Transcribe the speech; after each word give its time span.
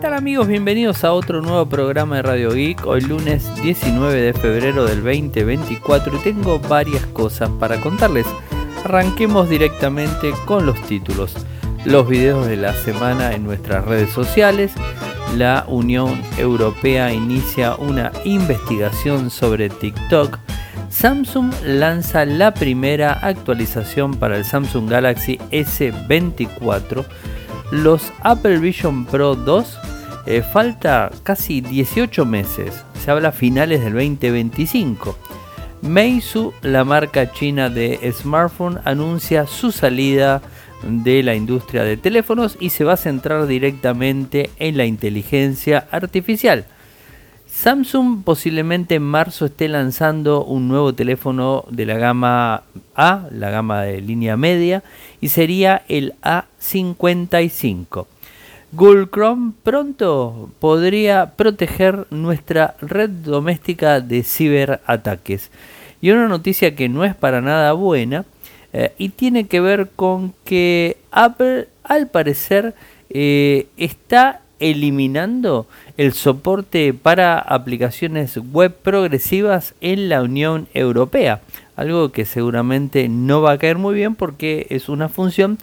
tal 0.00 0.14
amigos? 0.14 0.46
Bienvenidos 0.46 1.02
a 1.02 1.12
otro 1.12 1.40
nuevo 1.40 1.66
programa 1.66 2.16
de 2.16 2.22
Radio 2.22 2.52
Geek. 2.52 2.86
Hoy 2.86 3.00
lunes 3.00 3.50
19 3.62 4.20
de 4.20 4.32
febrero 4.32 4.84
del 4.84 5.02
2024 5.02 6.18
y 6.18 6.22
tengo 6.22 6.60
varias 6.60 7.04
cosas 7.06 7.50
para 7.58 7.80
contarles. 7.80 8.26
Arranquemos 8.84 9.48
directamente 9.48 10.32
con 10.44 10.66
los 10.66 10.80
títulos. 10.82 11.34
Los 11.84 12.08
videos 12.08 12.46
de 12.46 12.56
la 12.56 12.74
semana 12.74 13.32
en 13.32 13.42
nuestras 13.42 13.84
redes 13.86 14.10
sociales. 14.10 14.72
La 15.36 15.64
Unión 15.66 16.22
Europea 16.36 17.12
inicia 17.12 17.74
una 17.74 18.12
investigación 18.24 19.30
sobre 19.30 19.68
TikTok. 19.68 20.38
Samsung 20.90 21.52
lanza 21.64 22.24
la 22.24 22.54
primera 22.54 23.14
actualización 23.14 24.14
para 24.14 24.36
el 24.36 24.44
Samsung 24.44 24.88
Galaxy 24.88 25.38
S24 25.50 27.04
los 27.70 28.12
Apple 28.22 28.58
Vision 28.58 29.04
Pro 29.04 29.34
2 29.34 29.78
eh, 30.30 30.42
falta 30.42 31.10
casi 31.22 31.62
18 31.62 32.26
meses, 32.26 32.84
se 33.02 33.10
habla 33.10 33.32
finales 33.32 33.80
del 33.80 33.94
2025. 33.94 35.16
Meizu, 35.80 36.52
la 36.60 36.84
marca 36.84 37.32
china 37.32 37.70
de 37.70 37.98
smartphone, 38.12 38.78
anuncia 38.84 39.46
su 39.46 39.72
salida 39.72 40.42
de 40.82 41.22
la 41.22 41.34
industria 41.34 41.82
de 41.82 41.96
teléfonos 41.96 42.58
y 42.60 42.68
se 42.68 42.84
va 42.84 42.92
a 42.92 42.98
centrar 42.98 43.46
directamente 43.46 44.50
en 44.58 44.76
la 44.76 44.84
inteligencia 44.84 45.88
artificial. 45.90 46.66
Samsung 47.46 48.22
posiblemente 48.22 48.96
en 48.96 49.04
marzo 49.04 49.46
esté 49.46 49.66
lanzando 49.66 50.44
un 50.44 50.68
nuevo 50.68 50.92
teléfono 50.92 51.64
de 51.70 51.86
la 51.86 51.96
gama 51.96 52.64
A, 52.94 53.26
la 53.32 53.48
gama 53.48 53.80
de 53.84 54.02
línea 54.02 54.36
media, 54.36 54.82
y 55.22 55.30
sería 55.30 55.84
el 55.88 56.16
A55. 56.20 58.06
Google 58.72 59.08
Chrome 59.10 59.52
pronto 59.62 60.50
podría 60.60 61.32
proteger 61.36 62.06
nuestra 62.10 62.74
red 62.82 63.08
doméstica 63.08 64.00
de 64.00 64.22
ciberataques. 64.22 65.50
Y 66.02 66.10
una 66.10 66.28
noticia 66.28 66.76
que 66.76 66.88
no 66.88 67.04
es 67.04 67.14
para 67.14 67.40
nada 67.40 67.72
buena 67.72 68.26
eh, 68.74 68.92
y 68.98 69.08
tiene 69.08 69.46
que 69.46 69.60
ver 69.60 69.88
con 69.96 70.34
que 70.44 70.98
Apple 71.10 71.68
al 71.82 72.08
parecer 72.08 72.74
eh, 73.08 73.68
está 73.78 74.42
eliminando 74.60 75.66
el 75.96 76.12
soporte 76.12 76.92
para 76.92 77.38
aplicaciones 77.38 78.36
web 78.36 78.74
progresivas 78.74 79.74
en 79.80 80.08
la 80.10 80.22
Unión 80.22 80.68
Europea. 80.74 81.40
Algo 81.76 82.10
que 82.10 82.24
seguramente 82.24 83.08
no 83.08 83.40
va 83.40 83.52
a 83.52 83.58
caer 83.58 83.78
muy 83.78 83.94
bien 83.94 84.14
porque 84.14 84.66
es 84.68 84.88
una 84.88 85.08
función 85.08 85.58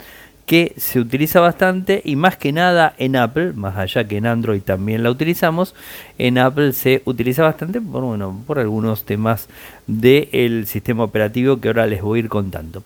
que 0.45 0.73
se 0.77 0.99
utiliza 0.99 1.39
bastante 1.39 2.01
y 2.05 2.15
más 2.15 2.38
que 2.38 2.51
nada 2.51 2.93
en 2.97 3.15
Apple, 3.15 3.53
más 3.53 3.77
allá 3.77 4.07
que 4.07 4.17
en 4.17 4.27
Android 4.27 4.61
también 4.61 5.03
la 5.03 5.11
utilizamos, 5.11 5.73
en 6.17 6.38
Apple 6.38 6.73
se 6.73 7.01
utiliza 7.05 7.43
bastante 7.43 7.81
por, 7.81 8.03
bueno, 8.03 8.43
por 8.45 8.59
algunos 8.59 9.05
temas 9.05 9.47
del 9.88 10.67
sistema 10.67 11.03
operativo 11.03 11.59
que 11.59 11.69
ahora 11.69 11.88
les 11.88 12.01
voy 12.01 12.19
a 12.19 12.23
ir 12.23 12.29
contando. 12.29 12.83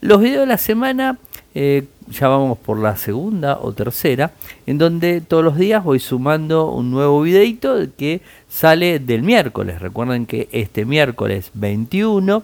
Los 0.00 0.20
videos 0.20 0.40
de 0.40 0.46
la 0.46 0.58
semana 0.58 1.18
eh, 1.54 1.84
ya 2.08 2.28
vamos 2.28 2.58
por 2.58 2.78
la 2.78 2.96
segunda 2.96 3.58
o 3.60 3.72
tercera, 3.72 4.32
en 4.66 4.76
donde 4.76 5.20
todos 5.20 5.44
los 5.44 5.56
días 5.56 5.84
voy 5.84 6.00
sumando 6.00 6.70
un 6.70 6.90
nuevo 6.90 7.22
videito 7.22 7.76
que 7.96 8.20
sale 8.48 8.98
del 8.98 9.22
miércoles. 9.22 9.80
Recuerden 9.80 10.26
que 10.26 10.48
este 10.52 10.84
miércoles 10.84 11.50
21 11.54 12.42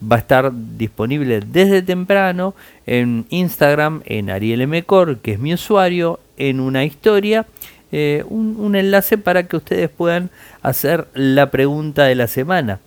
va 0.00 0.16
a 0.16 0.18
estar 0.20 0.52
disponible 0.76 1.40
desde 1.40 1.82
temprano 1.82 2.54
en 2.86 3.26
Instagram, 3.30 4.02
en 4.04 4.30
Ariel 4.30 4.66
Mcor, 4.66 5.18
que 5.18 5.32
es 5.32 5.38
mi 5.38 5.54
usuario, 5.54 6.20
en 6.36 6.60
una 6.60 6.84
historia. 6.84 7.46
Eh, 7.90 8.22
un, 8.28 8.76
enlace 8.76 9.16
para 9.16 9.46
que 9.46 9.56
ustedes 9.56 9.88
puedan 9.88 10.28
hacer 10.60 11.08
la 11.14 11.50
pregunta 11.50 12.04
de 12.04 12.14
la 12.14 12.26
semana 12.26 12.80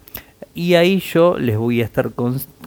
y 0.53 0.75
ahí 0.75 0.99
yo 0.99 1.39
les 1.39 1.57
voy 1.57 1.81
a 1.81 1.85
estar 1.85 2.11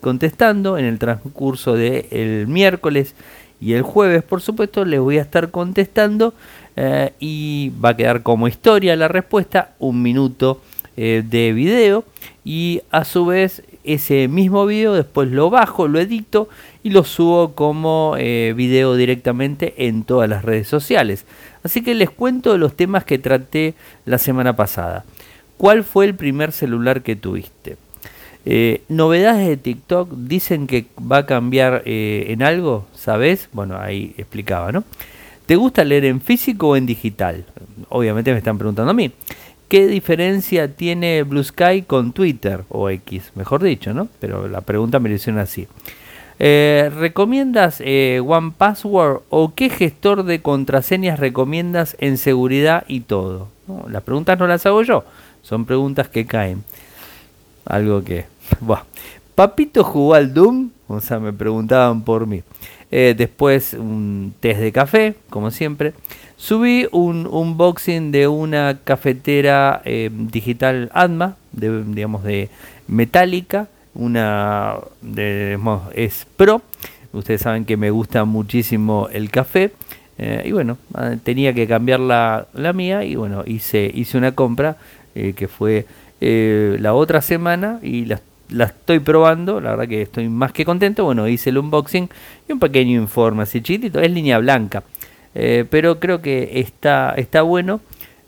contestando 0.00 0.76
en 0.76 0.84
el 0.84 0.98
transcurso 0.98 1.74
del 1.74 2.48
miércoles 2.48 3.14
y 3.60 3.74
el 3.74 3.82
jueves, 3.82 4.22
por 4.22 4.40
supuesto, 4.40 4.84
les 4.84 5.00
voy 5.00 5.18
a 5.18 5.22
estar 5.22 5.50
contestando 5.50 6.34
eh, 6.76 7.12
y 7.20 7.72
va 7.82 7.90
a 7.90 7.96
quedar 7.96 8.22
como 8.22 8.48
historia 8.48 8.96
la 8.96 9.08
respuesta, 9.08 9.74
un 9.78 10.02
minuto 10.02 10.60
eh, 10.96 11.22
de 11.24 11.52
video 11.52 12.04
y 12.44 12.82
a 12.90 13.04
su 13.04 13.26
vez 13.26 13.62
ese 13.84 14.28
mismo 14.28 14.66
video 14.66 14.94
después 14.94 15.30
lo 15.30 15.50
bajo, 15.50 15.88
lo 15.88 16.00
edito 16.00 16.48
y 16.82 16.90
lo 16.90 17.04
subo 17.04 17.54
como 17.54 18.16
eh, 18.18 18.54
video 18.56 18.96
directamente 18.96 19.86
en 19.86 20.04
todas 20.04 20.28
las 20.28 20.44
redes 20.44 20.66
sociales. 20.66 21.26
Así 21.62 21.82
que 21.82 21.94
les 21.94 22.10
cuento 22.10 22.58
los 22.58 22.74
temas 22.74 23.04
que 23.04 23.18
traté 23.18 23.74
la 24.04 24.18
semana 24.18 24.56
pasada. 24.56 25.04
¿Cuál 25.56 25.84
fue 25.84 26.06
el 26.06 26.14
primer 26.14 26.52
celular 26.52 27.02
que 27.02 27.16
tuviste? 27.16 27.76
Eh, 28.46 28.82
novedades 28.88 29.48
de 29.48 29.56
TikTok 29.56 30.10
dicen 30.12 30.66
que 30.66 30.86
va 31.00 31.18
a 31.18 31.26
cambiar 31.26 31.82
eh, 31.86 32.26
en 32.28 32.42
algo, 32.42 32.86
¿sabes? 32.94 33.48
Bueno, 33.52 33.78
ahí 33.78 34.14
explicaba, 34.18 34.72
¿no? 34.72 34.84
¿Te 35.46 35.56
gusta 35.56 35.84
leer 35.84 36.06
en 36.06 36.20
físico 36.20 36.68
o 36.68 36.76
en 36.76 36.86
digital? 36.86 37.44
Obviamente 37.88 38.32
me 38.32 38.38
están 38.38 38.58
preguntando 38.58 38.90
a 38.90 38.94
mí. 38.94 39.12
¿Qué 39.68 39.86
diferencia 39.86 40.74
tiene 40.74 41.22
Blue 41.22 41.42
Sky 41.42 41.82
con 41.82 42.12
Twitter 42.12 42.64
o 42.68 42.90
X? 42.90 43.32
Mejor 43.34 43.62
dicho, 43.62 43.94
¿no? 43.94 44.08
Pero 44.20 44.48
la 44.48 44.60
pregunta 44.60 45.00
me 45.00 45.08
lo 45.08 45.14
hicieron 45.14 45.40
así. 45.40 45.66
Eh, 46.38 46.90
¿Recomiendas 46.96 47.80
One 47.80 48.52
Password 48.56 49.22
o 49.30 49.54
qué 49.54 49.70
gestor 49.70 50.24
de 50.24 50.40
contraseñas 50.42 51.18
recomiendas 51.20 51.96
en 52.00 52.18
seguridad 52.18 52.84
y 52.88 53.00
todo? 53.00 53.48
las 53.88 54.02
preguntas 54.02 54.38
no 54.38 54.46
las 54.46 54.66
hago 54.66 54.82
yo, 54.82 55.04
son 55.42 55.64
preguntas 55.64 56.08
que 56.08 56.26
caen. 56.26 56.64
Algo 57.64 58.02
que... 58.04 58.26
Papito 59.34 59.82
jugó 59.82 60.14
al 60.14 60.32
Doom, 60.32 60.70
o 60.86 61.00
sea, 61.00 61.18
me 61.18 61.32
preguntaban 61.32 62.02
por 62.02 62.26
mí. 62.26 62.42
Eh, 62.90 63.14
después 63.16 63.74
un 63.74 64.32
test 64.38 64.60
de 64.60 64.70
café, 64.70 65.14
como 65.28 65.50
siempre. 65.50 65.92
Subí 66.36 66.88
un 66.90 67.26
unboxing 67.26 68.12
de 68.12 68.28
una 68.28 68.78
cafetera 68.84 69.80
eh, 69.84 70.10
digital 70.12 70.90
Atma, 70.92 71.36
de, 71.52 71.84
digamos 71.84 72.24
de 72.24 72.50
metálica, 72.88 73.68
una 73.94 74.76
de, 75.00 75.58
es 75.94 76.26
Pro. 76.36 76.62
Ustedes 77.12 77.42
saben 77.42 77.64
que 77.64 77.76
me 77.76 77.90
gusta 77.90 78.24
muchísimo 78.24 79.08
el 79.12 79.30
café. 79.30 79.72
Eh, 80.18 80.42
y 80.46 80.52
bueno, 80.52 80.78
ah, 80.94 81.14
tenía 81.22 81.54
que 81.54 81.66
cambiar 81.66 82.00
la, 82.00 82.46
la, 82.54 82.72
mía 82.72 83.04
y 83.04 83.16
bueno, 83.16 83.42
hice, 83.46 83.90
hice 83.92 84.16
una 84.16 84.32
compra 84.32 84.76
que 85.14 85.46
fue 85.46 85.86
eh, 86.26 86.78
la 86.80 86.94
otra 86.94 87.20
semana 87.20 87.80
y 87.82 88.06
la, 88.06 88.18
estoy 88.64 88.98
probando, 89.00 89.60
la 89.60 89.72
verdad 89.72 89.88
que 89.88 90.00
estoy 90.00 90.28
más 90.30 90.52
que 90.52 90.64
contento. 90.64 91.04
Bueno, 91.04 91.28
hice 91.28 91.50
el 91.50 91.58
unboxing 91.58 92.08
y 92.48 92.52
un 92.52 92.58
pequeño 92.58 92.98
informe 92.98 93.42
así 93.42 93.60
chiquitito, 93.60 94.00
es 94.00 94.10
línea 94.10 94.38
blanca. 94.38 94.82
Eh, 95.34 95.64
pero 95.68 95.98
creo 95.98 96.22
que 96.22 96.60
está, 96.60 97.14
está 97.16 97.42
bueno 97.42 97.80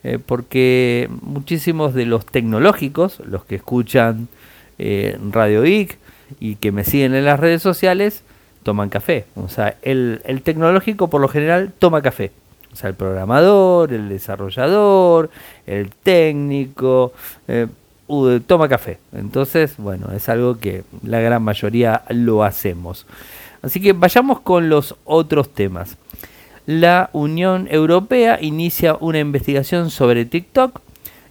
eh, 0.02 0.18
porque 0.24 1.08
muchísimos 1.22 1.94
de 1.94 2.06
los 2.06 2.26
tecnológicos, 2.26 3.20
los 3.20 3.44
que 3.44 3.56
escuchan 3.56 4.28
Radio 4.78 5.62
Geek 5.62 5.96
y 6.38 6.56
que 6.56 6.70
me 6.70 6.84
siguen 6.84 7.14
en 7.14 7.24
las 7.24 7.40
redes 7.40 7.62
sociales, 7.62 8.22
toman 8.62 8.90
café. 8.90 9.24
O 9.36 9.48
sea, 9.48 9.76
el, 9.82 10.20
el 10.24 10.42
tecnológico 10.42 11.08
por 11.08 11.20
lo 11.20 11.28
general 11.28 11.72
toma 11.78 12.02
café. 12.02 12.32
O 12.76 12.78
sea, 12.78 12.90
el 12.90 12.94
programador, 12.94 13.90
el 13.94 14.10
desarrollador, 14.10 15.30
el 15.66 15.88
técnico, 15.88 17.14
eh, 17.48 17.68
toma 18.46 18.68
café. 18.68 18.98
Entonces, 19.12 19.76
bueno, 19.78 20.12
es 20.14 20.28
algo 20.28 20.58
que 20.58 20.84
la 21.02 21.20
gran 21.20 21.42
mayoría 21.42 22.02
lo 22.10 22.44
hacemos. 22.44 23.06
Así 23.62 23.80
que 23.80 23.94
vayamos 23.94 24.40
con 24.40 24.68
los 24.68 24.94
otros 25.06 25.54
temas. 25.54 25.96
La 26.66 27.10
Unión 27.12 27.68
Europea 27.70 28.38
inicia 28.42 28.96
una 29.00 29.20
investigación 29.20 29.90
sobre 29.90 30.24
TikTok 30.24 30.80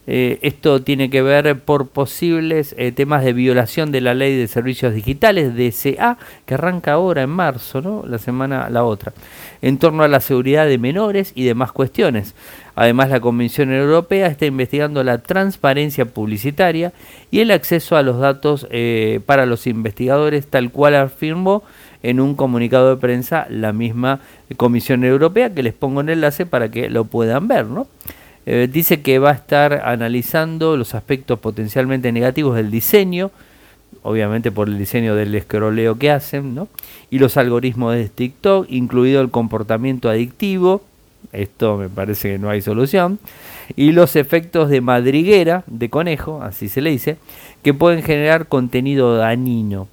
eh, 0.07 0.37
esto 0.43 0.83
tiene 0.83 1.09
que 1.09 1.23
ver 1.23 1.59
por 1.61 1.87
posibles 1.87 2.75
eh, 2.77 2.91
temas 2.91 3.23
de 3.23 3.33
violación 3.33 3.91
de 3.91 4.01
la 4.01 4.13
ley 4.13 4.37
de 4.37 4.47
servicios 4.47 4.93
digitales, 4.93 5.55
DCA, 5.55 6.17
que 6.45 6.53
arranca 6.53 6.93
ahora 6.93 7.23
en 7.23 7.31
marzo, 7.31 7.81
¿no? 7.81 8.03
la 8.07 8.19
semana 8.19 8.69
la 8.69 8.83
otra, 8.83 9.13
en 9.63 9.79
torno 9.79 10.03
a 10.03 10.07
la 10.07 10.19
seguridad 10.19 10.67
de 10.67 10.77
menores 10.77 11.31
y 11.33 11.43
demás 11.43 11.71
cuestiones. 11.71 12.35
Además, 12.75 13.09
la 13.09 13.19
Comisión 13.19 13.71
Europea 13.71 14.27
está 14.27 14.45
investigando 14.45 15.03
la 15.03 15.19
transparencia 15.19 16.05
publicitaria 16.05 16.91
y 17.31 17.39
el 17.39 17.49
acceso 17.51 17.95
a 17.95 18.03
los 18.03 18.19
datos 18.19 18.67
eh, 18.69 19.21
para 19.25 19.45
los 19.45 19.65
investigadores, 19.65 20.45
tal 20.47 20.71
cual 20.71 20.95
afirmó 20.95 21.63
en 22.05 22.19
un 22.19 22.35
comunicado 22.35 22.91
de 22.91 22.97
prensa 23.01 23.47
la 23.49 23.73
misma 23.73 24.19
Comisión 24.57 25.03
Europea, 25.03 25.53
que 25.53 25.63
les 25.63 25.73
pongo 25.73 26.01
en 26.01 26.09
enlace 26.09 26.45
para 26.45 26.69
que 26.69 26.89
lo 26.89 27.05
puedan 27.05 27.47
ver, 27.47 27.65
¿no? 27.65 27.87
Eh, 28.45 28.69
dice 28.71 29.01
que 29.01 29.17
va 29.17 29.31
a 29.31 29.33
estar 29.33 29.81
analizando 29.85 30.77
los 30.77 30.93
aspectos 30.93 31.39
potencialmente 31.39 32.11
negativos 32.11 32.55
del 32.55 32.69
diseño, 32.69 33.31
obviamente 34.03 34.51
por 34.51 34.67
el 34.67 34.77
diseño 34.77 35.15
del 35.15 35.33
escroleo 35.33 35.97
que 35.97 36.11
hacen, 36.11 36.53
¿no? 36.53 36.67
y 37.09 37.17
los 37.17 37.37
algoritmos 37.37 37.95
de 37.95 38.07
TikTok, 38.07 38.67
incluido 38.69 39.19
el 39.21 39.31
comportamiento 39.31 40.07
adictivo, 40.07 40.83
esto 41.33 41.77
me 41.77 41.89
parece 41.89 42.33
que 42.33 42.37
no 42.37 42.51
hay 42.51 42.61
solución, 42.61 43.17
y 43.75 43.93
los 43.93 44.15
efectos 44.15 44.69
de 44.69 44.81
madriguera, 44.81 45.63
de 45.65 45.89
conejo, 45.89 46.43
así 46.43 46.69
se 46.69 46.81
le 46.81 46.91
dice, 46.91 47.17
que 47.63 47.73
pueden 47.73 48.03
generar 48.03 48.47
contenido 48.47 49.17
dañino. 49.17 49.87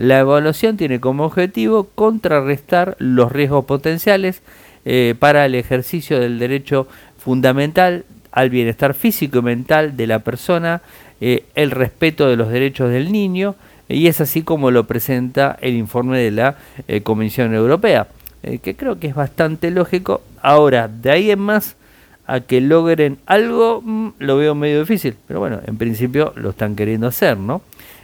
La 0.00 0.20
evaluación 0.20 0.78
tiene 0.78 0.98
como 0.98 1.26
objetivo 1.26 1.90
contrarrestar 1.94 2.96
los 2.98 3.30
riesgos 3.30 3.66
potenciales 3.66 4.40
eh, 4.86 5.14
para 5.18 5.44
el 5.44 5.54
ejercicio 5.54 6.18
del 6.18 6.38
derecho 6.38 6.88
fundamental 7.18 8.06
al 8.32 8.48
bienestar 8.48 8.94
físico 8.94 9.40
y 9.40 9.42
mental 9.42 9.98
de 9.98 10.06
la 10.06 10.20
persona, 10.20 10.80
eh, 11.20 11.44
el 11.54 11.70
respeto 11.70 12.28
de 12.28 12.36
los 12.36 12.48
derechos 12.48 12.90
del 12.90 13.12
niño, 13.12 13.56
y 13.90 14.06
es 14.06 14.22
así 14.22 14.40
como 14.40 14.70
lo 14.70 14.84
presenta 14.86 15.58
el 15.60 15.74
informe 15.74 16.18
de 16.18 16.30
la 16.30 16.56
eh, 16.88 17.02
Comisión 17.02 17.52
Europea, 17.52 18.06
que 18.62 18.74
creo 18.76 18.98
que 18.98 19.08
es 19.08 19.14
bastante 19.14 19.70
lógico. 19.70 20.22
Ahora, 20.40 20.88
de 20.88 21.10
ahí 21.10 21.30
en 21.30 21.40
más, 21.40 21.76
a 22.26 22.40
que 22.40 22.62
logren 22.62 23.18
algo, 23.26 23.82
mm, 23.84 24.12
lo 24.18 24.38
veo 24.38 24.54
medio 24.54 24.80
difícil, 24.80 25.14
pero 25.28 25.40
bueno, 25.40 25.60
en 25.66 25.76
principio 25.76 26.32
lo 26.36 26.50
están 26.50 26.74
queriendo 26.74 27.06
hacer, 27.06 27.36
¿no? 27.36 27.60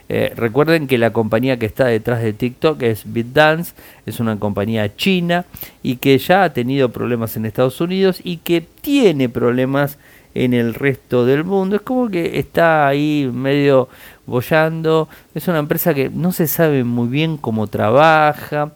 Eh, 0.09 0.33
recuerden 0.37 0.87
que 0.87 0.99
la 0.99 1.13
compañía 1.13 1.59
que 1.59 1.67
está 1.67 1.87
detrás 1.87 2.23
de 2.23 2.33
TikTok 2.33 2.81
es 2.83 3.13
BitDance, 3.13 3.75
es 4.07 4.21
una 4.21 4.39
compañía 4.39 4.95
china 4.95 5.47
y 5.83 5.97
que 5.97 6.17
ya 6.19 6.45
ha 6.45 6.53
tenido 6.53 6.91
problemas 6.91 7.37
en 7.37 7.47
Estados 7.47 7.81
Unidos 7.81 8.21
y 8.23 8.37
que 8.39 8.61
tiene 8.61 9.29
problemas 9.29 9.99
en 10.35 10.55
el 10.55 10.75
resto 10.75 11.25
del 11.25 11.45
mundo. 11.45 11.77
Es 11.77 11.83
como 11.83 12.09
que 12.09 12.39
está 12.39 12.87
ahí 12.87 13.29
medio 13.33 13.89
bollando. 14.27 15.09
Es 15.35 15.49
una 15.49 15.59
empresa 15.59 15.95
que 15.95 16.11
no 16.11 16.31
se 16.31 16.47
sabe 16.47 16.85
muy 16.85 17.09
bien 17.09 17.37
cómo 17.37 17.67
trabaja. 17.67 18.73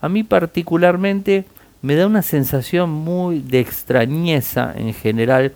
A 0.00 0.08
mí 0.08 0.24
particularmente 0.24 1.44
me 1.82 1.96
da 1.96 2.06
una 2.06 2.22
sensación 2.22 2.90
muy 2.90 3.40
de 3.40 3.60
extrañeza 3.60 4.72
en 4.74 4.94
general 4.94 5.52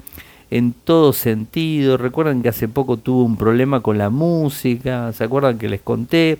en 0.50 0.72
todo 0.72 1.12
sentido. 1.12 1.96
Recuerdan 1.96 2.42
que 2.42 2.48
hace 2.48 2.68
poco 2.68 2.96
tuvo 2.96 3.24
un 3.24 3.36
problema 3.36 3.80
con 3.80 3.98
la 3.98 4.10
música, 4.10 5.12
¿se 5.12 5.24
acuerdan 5.24 5.58
que 5.58 5.68
les 5.68 5.80
conté? 5.80 6.38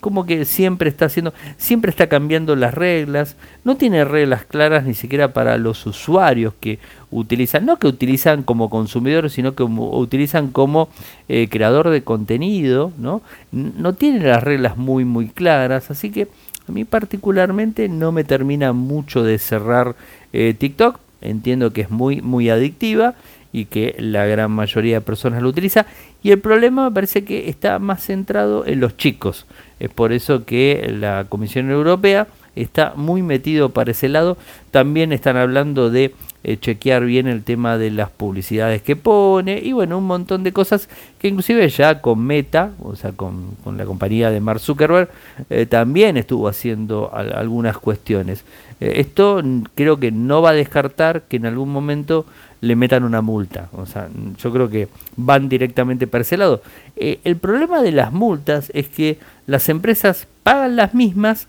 Como 0.00 0.24
que 0.24 0.46
siempre 0.46 0.88
está 0.88 1.06
haciendo, 1.06 1.34
siempre 1.58 1.90
está 1.90 2.08
cambiando 2.08 2.56
las 2.56 2.72
reglas, 2.72 3.36
no 3.64 3.76
tiene 3.76 4.04
reglas 4.06 4.46
claras 4.46 4.84
ni 4.84 4.94
siquiera 4.94 5.34
para 5.34 5.58
los 5.58 5.84
usuarios 5.84 6.54
que 6.58 6.78
utilizan, 7.10 7.66
no 7.66 7.78
que 7.78 7.86
utilizan 7.86 8.42
como 8.42 8.70
consumidores, 8.70 9.32
sino 9.32 9.54
que 9.54 9.62
utilizan 9.62 10.52
como 10.52 10.88
eh, 11.28 11.48
creador 11.50 11.90
de 11.90 12.02
contenido, 12.02 12.92
¿no? 12.96 13.20
No 13.52 13.92
tiene 13.92 14.26
las 14.26 14.42
reglas 14.42 14.78
muy 14.78 15.04
muy 15.04 15.28
claras, 15.28 15.90
así 15.90 16.10
que 16.10 16.28
a 16.66 16.72
mí 16.72 16.84
particularmente 16.84 17.88
no 17.88 18.10
me 18.10 18.24
termina 18.24 18.72
mucho 18.72 19.22
de 19.22 19.38
cerrar 19.38 19.96
eh, 20.32 20.54
TikTok, 20.56 20.98
entiendo 21.20 21.72
que 21.72 21.82
es 21.82 21.90
muy 21.90 22.20
muy 22.22 22.50
adictiva 22.50 23.14
y 23.52 23.64
que 23.64 23.96
la 23.98 24.26
gran 24.26 24.50
mayoría 24.50 24.96
de 24.96 25.00
personas 25.00 25.42
lo 25.42 25.48
utiliza. 25.48 25.86
Y 26.22 26.30
el 26.30 26.38
problema 26.38 26.88
me 26.88 26.94
parece 26.94 27.24
que 27.24 27.48
está 27.48 27.78
más 27.78 28.04
centrado 28.04 28.66
en 28.66 28.80
los 28.80 28.96
chicos. 28.96 29.46
Es 29.80 29.90
por 29.90 30.12
eso 30.12 30.44
que 30.44 30.94
la 30.96 31.26
Comisión 31.28 31.70
Europea 31.70 32.28
está 32.56 32.92
muy 32.96 33.22
metido 33.22 33.70
para 33.70 33.90
ese 33.90 34.08
lado. 34.08 34.36
También 34.70 35.12
están 35.12 35.36
hablando 35.36 35.90
de 35.90 36.14
eh, 36.42 36.56
chequear 36.58 37.04
bien 37.04 37.26
el 37.26 37.42
tema 37.42 37.76
de 37.76 37.90
las 37.90 38.10
publicidades 38.10 38.82
que 38.82 38.96
pone 38.96 39.58
y 39.58 39.72
bueno, 39.72 39.98
un 39.98 40.06
montón 40.06 40.42
de 40.42 40.52
cosas 40.52 40.88
que 41.18 41.28
inclusive 41.28 41.68
ya 41.68 42.00
con 42.00 42.18
Meta, 42.20 42.70
o 42.80 42.96
sea, 42.96 43.12
con, 43.12 43.56
la 43.76 43.84
compañía 43.84 44.30
de 44.30 44.40
Mark 44.40 44.60
Zuckerberg, 44.60 45.10
eh, 45.50 45.66
también 45.66 46.16
estuvo 46.16 46.48
haciendo 46.48 47.10
algunas 47.14 47.76
cuestiones. 47.76 48.44
Eh, 48.80 48.94
esto 48.96 49.42
creo 49.74 50.00
que 50.00 50.10
no 50.10 50.40
va 50.40 50.50
a 50.50 50.54
descartar 50.54 51.22
que 51.22 51.36
en 51.36 51.44
algún 51.44 51.70
momento 51.70 52.24
le 52.62 52.74
metan 52.74 53.04
una 53.04 53.20
multa. 53.20 53.68
O 53.72 53.84
sea, 53.84 54.08
yo 54.38 54.50
creo 54.50 54.70
que 54.70 54.88
van 55.16 55.50
directamente 55.50 56.06
para 56.06 56.22
ese 56.22 56.38
lado. 56.38 56.62
Eh, 56.96 57.20
el 57.24 57.36
problema 57.36 57.82
de 57.82 57.92
las 57.92 58.12
multas 58.12 58.70
es 58.74 58.88
que 58.88 59.18
las 59.46 59.68
empresas 59.68 60.26
pagan 60.42 60.76
las 60.76 60.94
mismas, 60.94 61.48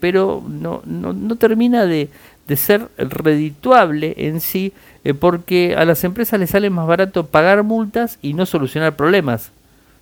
pero 0.00 0.44
no, 0.48 0.80
no, 0.84 1.12
no 1.12 1.34
termina 1.34 1.86
de, 1.86 2.08
de, 2.46 2.56
ser 2.56 2.88
redituable 2.96 4.14
en 4.16 4.40
sí, 4.40 4.72
eh, 5.04 5.14
porque 5.14 5.74
a 5.76 5.84
las 5.84 6.04
empresas 6.04 6.38
les 6.40 6.50
sale 6.50 6.70
más 6.70 6.86
barato 6.86 7.26
pagar 7.26 7.62
multas 7.62 8.18
y 8.22 8.34
no 8.34 8.46
solucionar 8.46 8.96
problemas. 8.96 9.50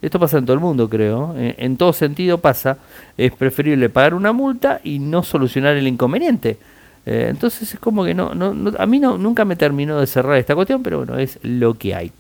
Esto 0.03 0.19
pasa 0.19 0.39
en 0.39 0.45
todo 0.45 0.55
el 0.55 0.61
mundo, 0.61 0.91
creo. 0.91 1.35
en 1.37 1.77
todo 1.79 1.95
sentido 1.95 2.37
pasa. 2.39 2.77
Es 3.17 3.33
preferible 3.33 3.89
pagar 3.89 4.13
una 4.13 4.33
multa 4.33 4.81
y 4.85 4.99
no 4.99 5.23
solucionar 5.23 5.77
el 5.77 5.89
inconveniente. 5.89 6.59
Eh, 7.07 7.27
entonces 7.29 7.75
es 7.75 7.81
como 7.81 8.05
que 8.05 8.15
no, 8.15 8.35
no, 8.35 8.73
a 8.79 8.87
mí 8.87 8.99
no, 8.99 9.19
nunca 9.19 9.45
me 9.45 9.57
terminó 9.57 10.01
de 10.01 10.07
cerrar 10.07 10.39
esta 10.39 10.55
cuestión, 10.55 10.83
pero 10.83 10.99
bueno, 10.99 11.19
es 11.19 11.39
lo 11.43 11.75
que 11.75 11.95
hay. 11.95 12.13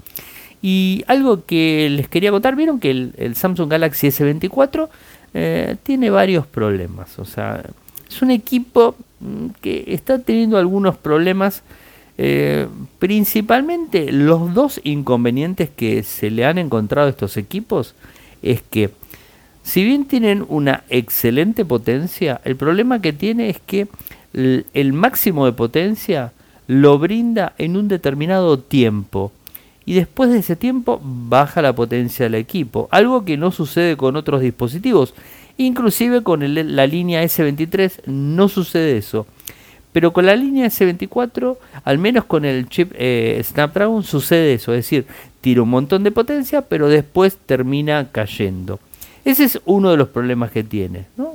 Y 0.62 1.04
algo 1.06 1.44
que 1.44 1.88
les 1.90 2.08
quería 2.08 2.30
contar, 2.30 2.56
vieron 2.56 2.80
que 2.80 2.90
el, 2.90 3.34
Samsung 3.34 3.70
Galaxy 3.70 4.08
S24 4.08 4.88
eh, 5.34 5.76
tiene 5.82 6.10
varios 6.10 6.46
problemas. 6.46 7.18
O 7.18 7.24
sea, 7.24 7.62
es 8.08 8.22
un 8.22 8.30
equipo 8.30 8.96
que 9.60 9.84
está 9.88 10.18
teniendo 10.18 10.58
algunos 10.58 10.96
problemas. 10.96 11.62
Eh, 12.16 12.68
principalmente 13.00 14.12
los 14.12 14.54
dos 14.54 14.80
inconvenientes 14.84 15.68
que 15.68 16.04
se 16.04 16.30
le 16.30 16.44
han 16.44 16.58
encontrado 16.58 17.08
a 17.08 17.10
estos 17.10 17.36
equipos 17.36 17.96
es 18.40 18.62
que 18.62 18.90
si 19.64 19.82
bien 19.84 20.04
tienen 20.04 20.44
una 20.48 20.84
excelente 20.90 21.64
potencia, 21.64 22.40
el 22.44 22.54
problema 22.54 23.00
que 23.00 23.12
tiene 23.12 23.48
es 23.48 23.58
que 23.58 23.88
el 24.32 24.92
máximo 24.92 25.46
de 25.46 25.52
potencia 25.52 26.32
lo 26.66 26.98
brinda 26.98 27.54
en 27.58 27.76
un 27.76 27.88
determinado 27.88 28.58
tiempo 28.58 29.32
y 29.86 29.94
después 29.94 30.30
de 30.30 30.38
ese 30.38 30.56
tiempo 30.56 31.00
baja 31.02 31.62
la 31.62 31.74
potencia 31.74 32.24
del 32.24 32.36
equipo, 32.36 32.88
algo 32.90 33.24
que 33.24 33.36
no 33.36 33.52
sucede 33.52 33.96
con 33.96 34.16
otros 34.16 34.40
dispositivos. 34.40 35.14
Inclusive 35.56 36.22
con 36.22 36.42
la 36.76 36.86
línea 36.86 37.22
S23 37.22 38.06
no 38.06 38.48
sucede 38.48 38.96
eso. 38.96 39.26
Pero 39.92 40.12
con 40.12 40.26
la 40.26 40.34
línea 40.34 40.66
S24, 40.66 41.56
al 41.84 41.98
menos 41.98 42.24
con 42.24 42.44
el 42.44 42.68
chip 42.68 42.92
eh, 42.96 43.40
Snapdragon, 43.44 44.02
sucede 44.02 44.54
eso. 44.54 44.72
Es 44.72 44.78
decir, 44.78 45.06
tira 45.40 45.62
un 45.62 45.70
montón 45.70 46.02
de 46.02 46.10
potencia, 46.10 46.62
pero 46.62 46.88
después 46.88 47.36
termina 47.36 48.10
cayendo. 48.10 48.80
Ese 49.24 49.44
es 49.44 49.60
uno 49.64 49.92
de 49.92 49.96
los 49.96 50.08
problemas 50.08 50.50
que 50.50 50.64
tiene. 50.64 51.06
¿no? 51.16 51.34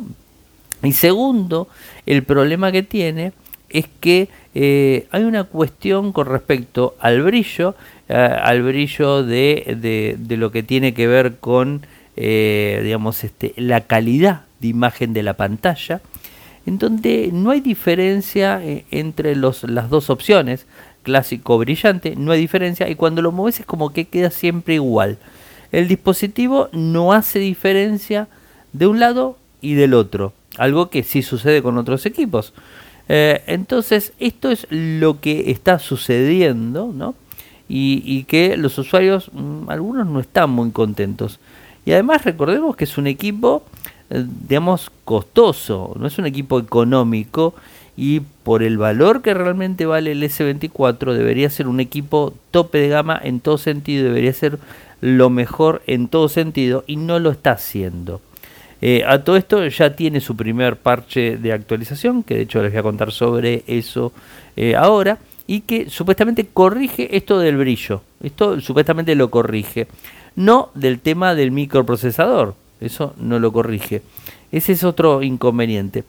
Y 0.83 0.91
segundo, 0.91 1.69
el 2.05 2.23
problema 2.23 2.71
que 2.71 2.83
tiene 2.83 3.31
es 3.69 3.85
que 3.99 4.29
eh, 4.55 5.07
hay 5.11 5.23
una 5.23 5.43
cuestión 5.45 6.11
con 6.11 6.27
respecto 6.27 6.95
al 6.99 7.21
brillo, 7.21 7.75
eh, 8.07 8.13
al 8.15 8.61
brillo 8.63 9.23
de, 9.23 10.17
de, 10.17 10.37
lo 10.37 10.51
que 10.51 10.63
tiene 10.63 10.93
que 10.93 11.07
ver 11.07 11.37
con, 11.37 11.85
eh, 12.21 12.81
digamos, 12.83 13.23
este, 13.23 13.53
la 13.55 13.81
calidad 13.81 14.41
de 14.59 14.67
imagen 14.67 15.13
de 15.13 15.23
la 15.23 15.35
pantalla, 15.35 16.01
en 16.65 16.77
donde 16.77 17.29
no 17.33 17.51
hay 17.51 17.61
diferencia 17.61 18.61
entre 18.91 19.35
los, 19.35 19.63
las 19.63 19.89
dos 19.89 20.09
opciones, 20.09 20.67
clásico 21.01 21.57
brillante, 21.57 22.15
no 22.15 22.33
hay 22.33 22.41
diferencia, 22.41 22.89
y 22.89 22.95
cuando 22.95 23.21
lo 23.21 23.31
mueves 23.31 23.61
es 23.61 23.65
como 23.65 23.91
que 23.91 24.05
queda 24.05 24.29
siempre 24.29 24.75
igual. 24.75 25.17
El 25.71 25.87
dispositivo 25.87 26.69
no 26.73 27.13
hace 27.13 27.39
diferencia 27.39 28.27
de 28.73 28.85
un 28.85 28.99
lado 28.99 29.37
y 29.61 29.73
del 29.73 29.93
otro 29.93 30.33
algo 30.59 30.89
que 30.89 31.03
sí 31.03 31.23
sucede 31.23 31.63
con 31.63 31.77
otros 31.77 32.05
equipos. 32.05 32.53
Eh, 33.07 33.41
entonces, 33.47 34.13
esto 34.19 34.51
es 34.51 34.67
lo 34.69 35.19
que 35.19 35.51
está 35.51 35.79
sucediendo, 35.79 36.91
¿no? 36.93 37.15
Y, 37.71 38.23
que 38.23 38.57
los 38.57 38.79
usuarios, 38.79 39.29
mm, 39.31 39.69
algunos 39.69 40.07
no 40.07 40.19
están 40.19 40.49
muy 40.49 40.71
contentos. 40.71 41.39
Y 41.85 41.91
además 41.93 42.23
recordemos 42.25 42.75
que 42.75 42.83
es 42.83 42.97
un 42.97 43.07
equipo, 43.07 43.63
eh, 44.09 44.25
digamos, 44.47 44.91
costoso, 45.05 45.95
no 45.99 46.07
es 46.07 46.17
un 46.17 46.25
equipo 46.25 46.59
económico 46.59 47.55
y 47.95 48.21
por 48.43 48.63
el 48.63 48.77
valor 48.77 49.21
que 49.21 49.33
realmente 49.33 49.85
vale 49.85 50.13
el 50.13 50.23
S24 50.23 51.13
debería 51.13 51.49
ser 51.49 51.67
un 51.67 51.79
equipo 51.79 52.33
tope 52.51 52.77
de 52.77 52.89
gama 52.89 53.19
en 53.21 53.39
todo 53.39 53.57
sentido, 53.57 54.05
debería 54.05 54.33
ser 54.33 54.59
lo 55.01 55.29
mejor 55.29 55.81
en 55.87 56.07
todo 56.07 56.29
sentido 56.29 56.83
y 56.87 56.95
no 56.95 57.19
lo 57.19 57.31
está 57.31 57.51
haciendo. 57.51 58.21
Eh, 58.81 59.03
a 59.05 59.23
todo 59.23 59.35
esto 59.35 59.67
ya 59.67 59.95
tiene 59.95 60.21
su 60.21 60.35
primer 60.35 60.77
parche 60.77 61.37
de 61.37 61.51
actualización, 61.51 62.23
que 62.23 62.35
de 62.35 62.41
hecho 62.43 62.61
les 62.61 62.71
voy 62.71 62.79
a 62.79 62.83
contar 62.83 63.11
sobre 63.11 63.63
eso 63.67 64.13
eh, 64.55 64.75
ahora, 64.75 65.17
y 65.47 65.61
que 65.61 65.89
supuestamente 65.89 66.45
corrige 66.45 67.15
esto 67.17 67.39
del 67.39 67.57
brillo. 67.57 68.01
Esto 68.21 68.61
supuestamente 68.61 69.15
lo 69.15 69.29
corrige. 69.29 69.87
No 70.35 70.69
del 70.75 70.99
tema 70.99 71.35
del 71.35 71.51
microprocesador, 71.51 72.55
eso 72.81 73.13
no 73.17 73.39
lo 73.39 73.51
corrige. 73.51 74.01
Ese 74.51 74.73
es 74.73 74.83
otro 74.83 75.21
inconveniente. 75.23 76.03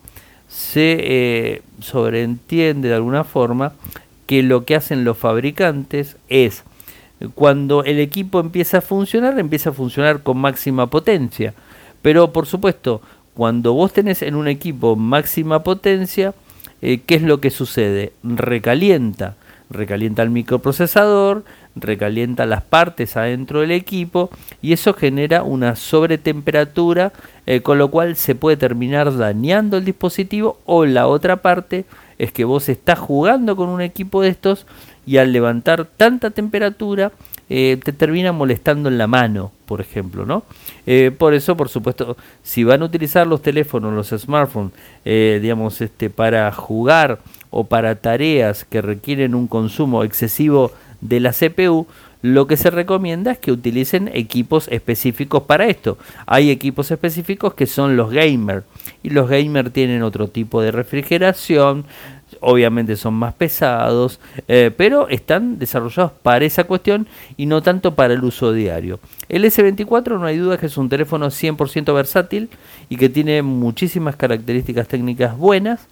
Se 0.49 0.97
eh, 1.01 1.63
sobreentiende 1.81 2.89
de 2.89 2.95
alguna 2.95 3.25
forma 3.25 3.73
que 4.27 4.43
lo 4.43 4.65
que 4.65 4.77
hacen 4.77 5.05
los 5.05 5.19
fabricantes 5.19 6.17
es 6.29 6.65
cuando 7.35 7.85
el 7.85 7.99
equipo 7.99 8.41
empieza 8.41 8.79
a 8.79 8.83
funcionar, 8.83 9.39
empieza 9.39 9.71
a 9.71 9.75
funcionar 9.75 10.23
con 10.23 10.39
máxima 10.39 10.89
potencia 10.89 11.55
pero 12.03 12.33
por 12.33 12.47
supuesto, 12.47 13.01
cuando 13.35 13.75
vos 13.75 13.93
tenés 13.93 14.23
en 14.23 14.35
un 14.35 14.49
equipo 14.49 14.97
máxima 14.97 15.63
potencia, 15.63 16.35
¿qué 16.81 17.03
es 17.09 17.23
lo 17.23 17.41
que 17.41 17.51
sucede? 17.51 18.13
Recalienta, 18.23 19.37
recalienta 19.71 20.23
el 20.23 20.31
microprocesador, 20.31 21.45
recalienta 21.77 22.47
las 22.47 22.63
partes 22.63 23.17
adentro 23.17 23.61
del 23.61 23.71
equipo 23.71 24.31
y 24.61 24.73
eso 24.73 24.93
genera 24.93 25.43
una 25.43 25.77
sobretemperatura, 25.77 27.13
con 27.63 27.79
lo 27.79 27.91
cual 27.91 28.17
se 28.17 28.35
puede 28.35 28.57
terminar 28.57 29.17
dañando 29.17 29.77
el 29.77 29.85
dispositivo 29.85 30.59
o 30.67 30.85
la 30.85 31.07
otra 31.07 31.37
parte 31.37 31.85
es 32.21 32.33
que 32.33 32.45
vos 32.45 32.69
estás 32.69 32.99
jugando 32.99 33.57
con 33.57 33.71
un 33.71 33.81
equipo 33.81 34.21
de 34.21 34.29
estos 34.29 34.67
y 35.07 35.17
al 35.17 35.33
levantar 35.33 35.87
tanta 35.97 36.31
temperatura 36.31 37.13
eh, 37.49 37.81
te 37.83 37.93
termina 37.93 38.31
molestando 38.31 38.89
en 38.89 38.99
la 38.99 39.07
mano, 39.07 39.51
por 39.67 39.81
ejemplo, 39.81 40.27
¿no? 40.27 40.45
Eh, 40.87 41.11
por 41.17 41.35
eso, 41.35 41.57
por 41.57 41.69
supuesto, 41.69 42.17
si 42.43 42.63
van 42.63 42.83
a 42.83 42.85
utilizar 42.85 43.27
los 43.27 43.43
teléfonos, 43.43 43.93
los 43.93 44.21
smartphones, 44.21 44.73
eh, 45.05 45.41
digamos, 45.43 45.81
este, 45.81 46.11
para 46.11 46.53
jugar 46.53 47.19
o 47.51 47.65
para 47.65 47.97
tareas 47.97 48.65
que 48.65 48.83
requieren 48.83 49.35
un 49.35 49.49
consumo 49.49 50.05
excesivo 50.05 50.73
de 51.01 51.21
la 51.21 51.33
CPU, 51.33 51.87
lo 52.23 52.47
que 52.47 52.57
se 52.57 52.71
recomienda 52.71 53.33
es 53.33 53.39
que 53.39 53.53
utilicen 53.53 54.11
equipos 54.13 54.69
específicos 54.69 55.45
para 55.45 55.67
esto. 55.67 55.97
Hay 56.27 56.51
equipos 56.51 56.91
específicos 56.91 57.55
que 57.55 57.67
son 57.67 57.97
los 57.97 58.11
gamer 58.11 58.65
y 59.03 59.11
los 59.11 59.29
gamer 59.29 59.71
tienen 59.71 60.03
otro 60.03 60.29
tipo 60.29 60.61
de 60.61 60.71
refrigeración, 60.71 61.87
obviamente 62.41 62.97
son 62.97 63.15
más 63.15 63.35
pesados, 63.35 64.21
eh, 64.49 64.71
pero 64.77 65.09
están 65.09 65.59
desarrollados 65.59 66.13
para 66.23 66.45
esa 66.45 66.65
cuestión 66.65 67.07
y 67.37 67.47
no 67.47 67.63
tanto 67.63 67.95
para 67.95 68.15
el 68.15 68.23
uso 68.23 68.53
diario. 68.53 69.01
El 69.29 69.45
S24 69.45 70.19
no 70.19 70.27
hay 70.27 70.37
duda 70.37 70.59
que 70.59 70.67
es 70.67 70.77
un 70.77 70.89
teléfono 70.89 71.27
100% 71.29 71.95
versátil 71.95 72.51
y 72.89 72.97
que 72.97 73.09
tiene 73.09 73.43
muchísimas 73.43 74.17
características 74.17 74.89
técnicas 74.89 75.37
buenas. 75.37 75.87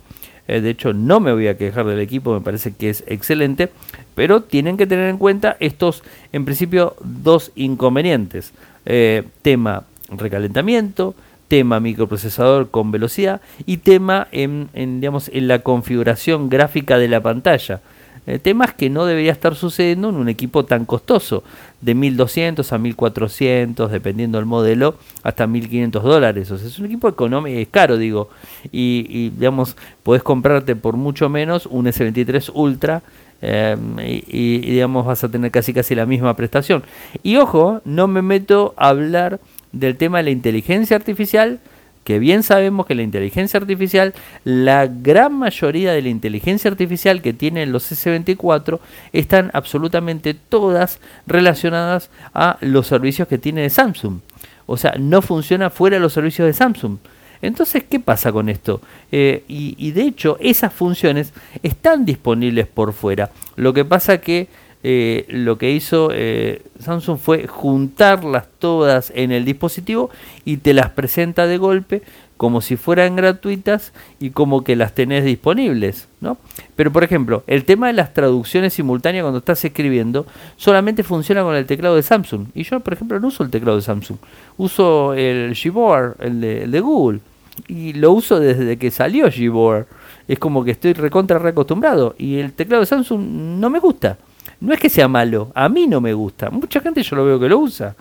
Eh, 0.48 0.60
de 0.62 0.70
hecho, 0.70 0.92
no 0.94 1.20
me 1.20 1.32
voy 1.32 1.46
a 1.46 1.56
quejar 1.56 1.86
del 1.86 2.00
equipo, 2.00 2.32
me 2.32 2.40
parece 2.40 2.72
que 2.72 2.90
es 2.90 3.04
excelente, 3.06 3.68
pero 4.14 4.42
tienen 4.42 4.76
que 4.76 4.86
tener 4.86 5.08
en 5.08 5.18
cuenta 5.18 5.56
estos, 5.60 6.02
en 6.32 6.44
principio, 6.44 6.96
dos 7.00 7.52
inconvenientes. 7.54 8.52
Eh, 8.86 9.24
tema 9.42 9.84
recalentamiento, 10.10 11.14
tema 11.48 11.80
microprocesador 11.80 12.70
con 12.70 12.90
velocidad 12.90 13.40
y 13.66 13.78
tema 13.78 14.28
en, 14.32 14.68
digamos, 15.00 15.30
en 15.32 15.48
la 15.48 15.60
configuración 15.60 16.48
gráfica 16.48 16.98
de 16.98 17.08
la 17.08 17.20
pantalla. 17.20 17.80
Eh, 18.28 18.38
temas 18.38 18.74
que 18.74 18.90
no 18.90 19.06
debería 19.06 19.32
estar 19.32 19.54
sucediendo 19.54 20.10
en 20.10 20.16
un 20.16 20.28
equipo 20.28 20.66
tan 20.66 20.84
costoso, 20.84 21.42
de 21.80 21.94
1200 21.94 22.70
a 22.74 22.76
1400, 22.76 23.90
dependiendo 23.90 24.36
del 24.36 24.44
modelo, 24.44 24.96
hasta 25.22 25.46
1500 25.46 26.04
dólares. 26.04 26.50
O 26.50 26.58
sea, 26.58 26.68
es 26.68 26.78
un 26.78 26.84
equipo 26.84 27.08
económico, 27.08 27.58
es 27.58 27.68
caro, 27.68 27.96
digo. 27.96 28.28
Y, 28.70 29.30
digamos, 29.30 29.78
podés 30.02 30.22
comprarte 30.22 30.76
por 30.76 30.98
mucho 30.98 31.30
menos 31.30 31.64
un 31.64 31.86
S23 31.86 32.50
Ultra. 32.52 33.02
Eh, 33.40 33.76
y, 33.98 34.56
y 34.56 34.70
digamos 34.72 35.06
vas 35.06 35.22
a 35.22 35.28
tener 35.28 35.52
casi 35.52 35.72
casi 35.72 35.94
la 35.94 36.06
misma 36.06 36.34
prestación 36.34 36.82
y 37.22 37.36
ojo 37.36 37.80
no 37.84 38.08
me 38.08 38.20
meto 38.20 38.74
a 38.76 38.88
hablar 38.88 39.38
del 39.70 39.96
tema 39.96 40.18
de 40.18 40.24
la 40.24 40.30
inteligencia 40.30 40.96
artificial, 40.96 41.60
que 42.08 42.18
bien 42.18 42.42
sabemos 42.42 42.86
que 42.86 42.94
la 42.94 43.02
inteligencia 43.02 43.60
artificial, 43.60 44.14
la 44.42 44.86
gran 44.86 45.34
mayoría 45.34 45.92
de 45.92 46.00
la 46.00 46.08
inteligencia 46.08 46.70
artificial 46.70 47.20
que 47.20 47.34
tienen 47.34 47.70
los 47.70 47.92
S24 47.92 48.80
están 49.12 49.50
absolutamente 49.52 50.32
todas 50.32 51.00
relacionadas 51.26 52.08
a 52.32 52.56
los 52.62 52.86
servicios 52.86 53.28
que 53.28 53.36
tiene 53.36 53.68
Samsung. 53.68 54.20
O 54.64 54.78
sea, 54.78 54.94
no 54.98 55.20
funciona 55.20 55.68
fuera 55.68 55.96
de 55.96 56.00
los 56.00 56.14
servicios 56.14 56.46
de 56.46 56.54
Samsung. 56.54 56.96
Entonces, 57.42 57.84
¿qué 57.84 58.00
pasa 58.00 58.32
con 58.32 58.48
esto? 58.48 58.80
Eh, 59.12 59.44
y, 59.46 59.74
y, 59.76 59.90
de 59.90 60.04
hecho, 60.04 60.38
esas 60.40 60.72
funciones 60.72 61.34
están 61.62 62.06
disponibles 62.06 62.66
por 62.68 62.94
fuera. 62.94 63.32
Lo 63.56 63.74
que 63.74 63.84
pasa 63.84 64.16
que 64.22 64.48
eh, 64.82 65.26
lo 65.28 65.58
que 65.58 65.72
hizo 65.72 66.10
eh, 66.12 66.62
Samsung 66.78 67.18
fue 67.18 67.46
juntarlas 67.46 68.46
todas 68.58 69.12
en 69.14 69.32
el 69.32 69.44
dispositivo 69.44 70.10
y 70.44 70.58
te 70.58 70.72
las 70.72 70.90
presenta 70.90 71.46
de 71.46 71.58
golpe 71.58 72.02
como 72.38 72.60
si 72.60 72.76
fueran 72.76 73.16
gratuitas 73.16 73.92
y 74.20 74.30
como 74.30 74.62
que 74.62 74.76
las 74.76 74.94
tenés 74.94 75.24
disponibles, 75.24 76.06
¿no? 76.20 76.38
Pero 76.76 76.92
por 76.92 77.02
ejemplo, 77.02 77.42
el 77.48 77.64
tema 77.64 77.88
de 77.88 77.94
las 77.94 78.14
traducciones 78.14 78.74
simultáneas 78.74 79.24
cuando 79.24 79.40
estás 79.40 79.64
escribiendo 79.64 80.24
solamente 80.56 81.02
funciona 81.02 81.42
con 81.42 81.56
el 81.56 81.66
teclado 81.66 81.96
de 81.96 82.04
Samsung. 82.04 82.46
Y 82.54 82.62
yo, 82.62 82.78
por 82.78 82.92
ejemplo, 82.92 83.18
no 83.18 83.26
uso 83.26 83.42
el 83.42 83.50
teclado 83.50 83.76
de 83.76 83.82
Samsung. 83.82 84.18
Uso 84.56 85.14
el 85.14 85.54
Gboard, 85.54 86.14
el 86.20 86.40
de, 86.40 86.62
el 86.62 86.70
de 86.70 86.80
Google. 86.80 87.20
Y 87.66 87.94
lo 87.94 88.12
uso 88.12 88.38
desde 88.38 88.76
que 88.76 88.92
salió 88.92 89.28
Gboard. 89.28 89.86
Es 90.28 90.38
como 90.38 90.62
que 90.64 90.70
estoy 90.70 90.92
recontra 90.92 91.40
reacostumbrado. 91.40 92.14
Y 92.18 92.36
el 92.36 92.52
teclado 92.52 92.82
de 92.82 92.86
Samsung 92.86 93.20
no 93.58 93.68
me 93.68 93.80
gusta. 93.80 94.16
No 94.60 94.74
es 94.74 94.80
que 94.80 94.90
sea 94.90 95.08
malo, 95.08 95.52
a 95.54 95.68
mí 95.68 95.86
no 95.86 96.00
me 96.00 96.12
gusta. 96.12 96.50
Mucha 96.50 96.80
gente 96.80 97.02
yo 97.02 97.16
lo 97.16 97.24
veo 97.24 97.38
que 97.38 97.48
lo 97.48 97.58
usa 97.58 97.94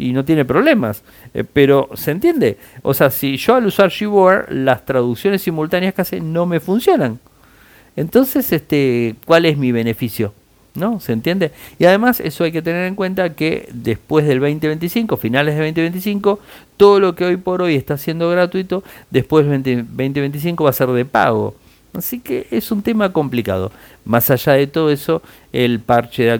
y 0.00 0.12
no 0.12 0.24
tiene 0.24 0.44
problemas. 0.44 1.02
Eh, 1.34 1.44
pero, 1.44 1.90
¿se 1.94 2.10
entiende? 2.10 2.58
O 2.82 2.94
sea, 2.94 3.10
si 3.10 3.36
yo 3.36 3.54
al 3.54 3.66
usar 3.66 3.92
Gboard, 3.96 4.50
las 4.50 4.84
traducciones 4.86 5.42
simultáneas 5.42 5.94
que 5.94 6.02
hace 6.02 6.20
no 6.20 6.46
me 6.46 6.58
funcionan. 6.58 7.20
Entonces, 7.96 8.50
este, 8.52 9.14
¿cuál 9.26 9.44
es 9.44 9.58
mi 9.58 9.72
beneficio? 9.72 10.32
¿No? 10.74 11.00
¿Se 11.00 11.12
entiende? 11.12 11.50
Y 11.78 11.84
además, 11.84 12.20
eso 12.20 12.44
hay 12.44 12.52
que 12.52 12.62
tener 12.62 12.86
en 12.86 12.94
cuenta 12.94 13.34
que 13.34 13.68
después 13.72 14.26
del 14.26 14.40
2025, 14.40 15.16
finales 15.16 15.54
de 15.54 15.60
2025, 15.64 16.38
todo 16.76 17.00
lo 17.00 17.14
que 17.14 17.24
hoy 17.24 17.36
por 17.36 17.60
hoy 17.60 17.74
está 17.74 17.98
siendo 17.98 18.30
gratuito, 18.30 18.82
después 19.10 19.46
del 19.46 19.62
2025 19.62 20.64
va 20.64 20.70
a 20.70 20.72
ser 20.72 20.88
de 20.88 21.04
pago. 21.04 21.54
Así 21.92 22.20
que 22.20 22.46
es 22.50 22.70
un 22.70 22.82
tema 22.82 23.12
complicado. 23.12 23.72
Más 24.04 24.30
allá 24.30 24.52
de 24.52 24.66
todo 24.66 24.90
eso, 24.90 25.22
el 25.52 25.80
parche 25.80 26.24
de 26.24 26.30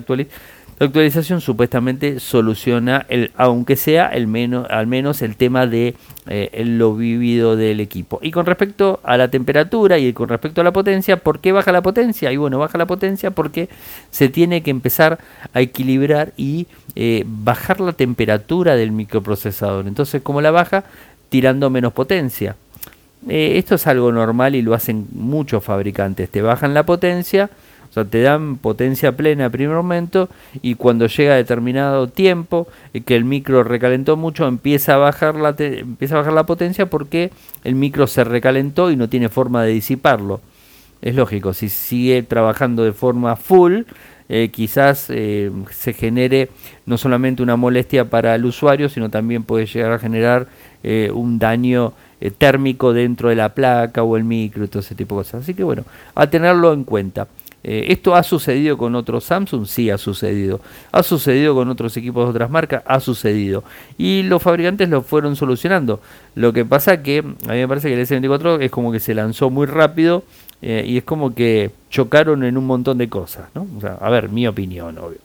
actualización 0.81 1.41
supuestamente 1.41 2.21
soluciona, 2.21 3.05
el, 3.09 3.33
aunque 3.37 3.77
sea 3.77 4.09
el 4.09 4.27
menos, 4.27 4.67
al 4.71 4.87
menos 4.87 5.23
el 5.23 5.37
tema 5.37 5.67
de 5.67 5.95
eh, 6.29 6.63
lo 6.65 6.95
vivido 6.95 7.57
del 7.57 7.81
equipo. 7.81 8.21
Y 8.23 8.31
con 8.31 8.47
respecto 8.47 9.01
a 9.03 9.17
la 9.17 9.29
temperatura 9.29 9.99
y 9.99 10.13
con 10.13 10.29
respecto 10.29 10.61
a 10.61 10.65
la 10.65 10.73
potencia, 10.73 11.17
¿por 11.17 11.41
qué 11.41 11.53
baja 11.53 11.73
la 11.73 11.83
potencia? 11.83 12.31
Y 12.33 12.37
bueno, 12.37 12.59
baja 12.59 12.79
la 12.79 12.87
potencia 12.87 13.33
porque 13.33 13.69
se 14.11 14.29
tiene 14.29 14.63
que 14.63 14.71
empezar 14.71 15.19
a 15.53 15.61
equilibrar 15.61 16.33
y 16.37 16.69
eh, 16.95 17.25
bajar 17.27 17.81
la 17.81 17.93
temperatura 17.93 18.77
del 18.77 18.93
microprocesador. 18.93 19.89
Entonces, 19.89 20.23
¿cómo 20.23 20.41
la 20.41 20.53
baja? 20.53 20.85
Tirando 21.29 21.69
menos 21.71 21.93
potencia. 21.93 22.57
Eh, 23.29 23.59
esto 23.59 23.75
es 23.75 23.87
algo 23.87 24.13
normal 24.13 24.55
y 24.55 24.63
lo 24.63 24.75
hacen 24.75 25.07
muchos 25.13 25.63
fabricantes. 25.63 26.31
Te 26.31 26.41
bajan 26.41 26.73
la 26.73 26.85
potencia, 26.85 27.51
o 27.91 27.93
sea, 27.93 28.05
te 28.05 28.23
dan 28.23 28.57
potencia 28.57 29.13
plena 29.13 29.47
a 29.47 29.51
primer 29.51 29.77
momento 29.77 30.29
y 30.63 30.77
cuando 30.77 31.07
llega 31.07 31.35
determinado 31.35 32.09
tiempo 32.09 32.67
eh, 32.95 33.03
que 33.03 33.17
el 33.17 33.25
micro 33.25 33.63
recalentó 33.63 34.17
mucho, 34.17 34.47
empieza 34.47 34.95
a, 34.95 34.99
bajar 34.99 35.35
la 35.35 35.55
empieza 35.59 36.15
a 36.15 36.19
bajar 36.19 36.33
la 36.33 36.47
potencia 36.47 36.87
porque 36.87 37.31
el 37.65 37.75
micro 37.75 38.07
se 38.07 38.25
recalentó 38.25 38.91
y 38.91 38.97
no 38.97 39.09
tiene 39.09 39.29
forma 39.29 39.65
de 39.65 39.73
disiparlo. 39.73 40.41
Es 41.03 41.15
lógico, 41.15 41.53
si 41.55 41.69
sigue 41.69 42.23
trabajando 42.23 42.85
de 42.85 42.93
forma 42.93 43.37
full, 43.37 43.83
eh, 44.29 44.51
quizás 44.53 44.99
se 45.01 45.93
genere 45.95 46.51
no 46.87 46.99
solamente 46.99 47.43
una 47.43 47.57
molestia 47.57 48.05
para 48.05 48.35
el 48.35 48.45
usuario, 48.45 48.89
sino 48.89 49.09
también 49.11 49.43
puede 49.43 49.67
llegar 49.67 49.93
a 49.93 49.99
generar 49.99 50.47
un 51.13 51.39
daño 51.39 51.93
eh, 52.21 52.31
térmico 52.31 52.93
dentro 52.93 53.29
de 53.29 53.37
la 53.37 53.55
placa 53.55 54.03
o 54.03 54.17
el 54.17 54.25
micro 54.25 54.65
y 54.65 54.69
todo 54.69 54.81
ese 54.81 54.95
tipo 54.95 55.17
de 55.17 55.21
cosas. 55.21 55.43
Así 55.43 55.55
que 55.55 55.65
bueno, 55.65 55.85
a 56.15 56.29
tenerlo 56.29 56.73
en 56.73 56.85
cuenta. 56.85 57.27
Eh, 57.63 57.87
¿Esto 57.89 58.15
ha 58.15 58.23
sucedido 58.23 58.79
con 58.79 58.95
otros 58.95 59.25
Samsung? 59.25 59.67
Sí, 59.67 59.91
ha 59.91 59.99
sucedido. 59.99 60.61
¿Ha 60.93 61.03
sucedido 61.03 61.55
con 61.55 61.69
otros 61.69 61.97
equipos 61.97 62.25
de 62.25 62.31
otras 62.31 62.51
marcas? 62.51 62.83
Ha 62.87 63.01
sucedido. 63.01 63.65
Y 63.99 64.23
los 64.23 64.43
fabricantes 64.43 64.89
lo 64.89 65.03
fueron 65.03 65.37
solucionando. 65.37 66.01
Lo 66.35 66.53
que 66.53 66.65
pasa 66.65 67.03
que 67.03 67.19
a 67.19 67.53
mí 67.53 67.59
me 67.59 67.69
parece 67.69 67.89
que 67.89 68.01
el 68.01 68.07
S24 68.07 68.63
es 68.63 68.71
como 68.71 68.93
que 68.93 69.01
se 69.01 69.15
lanzó 69.15 69.51
muy 69.51 69.67
rápido 69.67 70.25
eh, 70.63 70.85
y 70.87 70.99
es 70.99 71.05
como 71.05 71.35
que 71.35 71.71
chocaron 71.91 72.45
en 72.45 72.57
un 72.57 72.67
montón 72.67 72.97
de 72.99 73.09
cosas. 73.09 73.49
¿no? 73.55 73.67
O 73.77 73.81
sea, 73.81 73.99
a 74.01 74.09
ver, 74.09 74.31
mi 74.31 74.47
opinión, 74.47 74.97
obvio. 74.99 75.19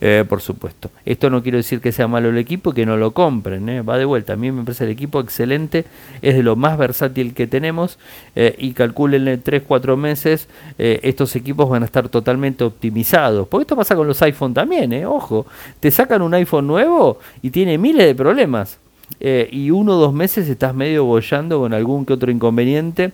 Eh, 0.00 0.24
por 0.28 0.40
supuesto. 0.40 0.90
Esto 1.04 1.30
no 1.30 1.42
quiero 1.42 1.56
decir 1.56 1.80
que 1.80 1.92
sea 1.92 2.08
malo 2.08 2.28
el 2.28 2.38
equipo, 2.38 2.72
que 2.72 2.84
no 2.84 2.96
lo 2.96 3.12
compren, 3.12 3.68
¿eh? 3.68 3.82
va 3.82 3.96
de 3.96 4.04
vuelta. 4.04 4.34
A 4.34 4.36
mí 4.36 4.52
me 4.52 4.62
parece 4.62 4.84
el 4.84 4.90
equipo 4.90 5.20
excelente, 5.20 5.84
es 6.20 6.36
de 6.36 6.42
lo 6.42 6.56
más 6.56 6.76
versátil 6.76 7.34
que 7.34 7.46
tenemos 7.46 7.98
eh, 8.36 8.54
y 8.58 8.72
calculen 8.72 9.28
en 9.28 9.42
3-4 9.42 9.96
meses 9.96 10.48
estos 10.78 11.34
equipos 11.36 11.68
van 11.68 11.82
a 11.82 11.86
estar 11.86 12.08
totalmente 12.08 12.64
optimizados. 12.64 13.48
Porque 13.48 13.62
esto 13.62 13.76
pasa 13.76 13.96
con 13.96 14.06
los 14.06 14.20
iPhone 14.22 14.54
también, 14.54 15.04
ojo, 15.06 15.46
te 15.80 15.90
sacan 15.90 16.22
un 16.22 16.34
iPhone 16.34 16.66
nuevo 16.66 17.18
y 17.42 17.50
tiene 17.50 17.78
miles 17.78 18.06
de 18.06 18.14
problemas. 18.14 18.78
y 19.20 19.70
uno 19.70 19.96
o 19.96 20.00
dos 20.00 20.12
meses 20.12 20.48
estás 20.48 20.74
medio 20.74 21.04
bollando 21.04 21.60
con 21.60 21.72
algún 21.72 22.04
que 22.04 22.12
otro 22.12 22.30
inconveniente 22.30 23.12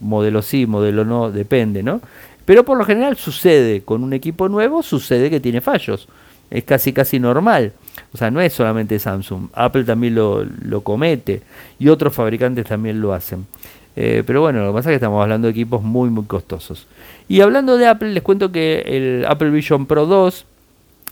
modelo 0.00 0.42
sí, 0.42 0.66
modelo 0.66 1.04
no, 1.04 1.30
depende, 1.30 1.82
¿no? 1.82 2.00
Pero 2.48 2.64
por 2.64 2.78
lo 2.78 2.84
general 2.86 3.18
sucede, 3.18 3.82
con 3.82 4.02
un 4.02 4.14
equipo 4.14 4.48
nuevo 4.48 4.82
sucede 4.82 5.28
que 5.28 5.38
tiene 5.38 5.60
fallos. 5.60 6.08
Es 6.48 6.64
casi 6.64 6.94
casi 6.94 7.20
normal. 7.20 7.74
O 8.14 8.16
sea, 8.16 8.30
no 8.30 8.40
es 8.40 8.54
solamente 8.54 8.98
Samsung. 8.98 9.48
Apple 9.52 9.84
también 9.84 10.14
lo, 10.14 10.80
comete 10.80 11.42
y 11.78 11.90
otros 11.90 12.14
fabricantes 12.14 12.64
también 12.64 13.02
lo 13.02 13.12
hacen. 13.12 13.44
pero 13.94 14.40
bueno, 14.40 14.62
lo 14.62 14.68
que 14.68 14.78
pasa 14.78 14.88
es 14.88 14.92
que 14.92 14.94
estamos 14.94 15.22
hablando 15.22 15.46
de 15.46 15.50
equipos 15.50 15.82
muy, 15.82 16.08
muy 16.08 16.24
costosos. 16.24 16.86
Y 17.28 17.42
hablando 17.42 17.76
de 17.76 17.86
Apple, 17.86 18.14
les 18.14 18.22
cuento 18.22 18.50
que 18.50 18.80
el 18.86 19.26
Apple 19.26 19.50
Vision 19.50 19.84
Pro 19.84 20.06
2 20.06 20.46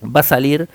va 0.04 0.20
a 0.20 0.22
salir 0.22 0.70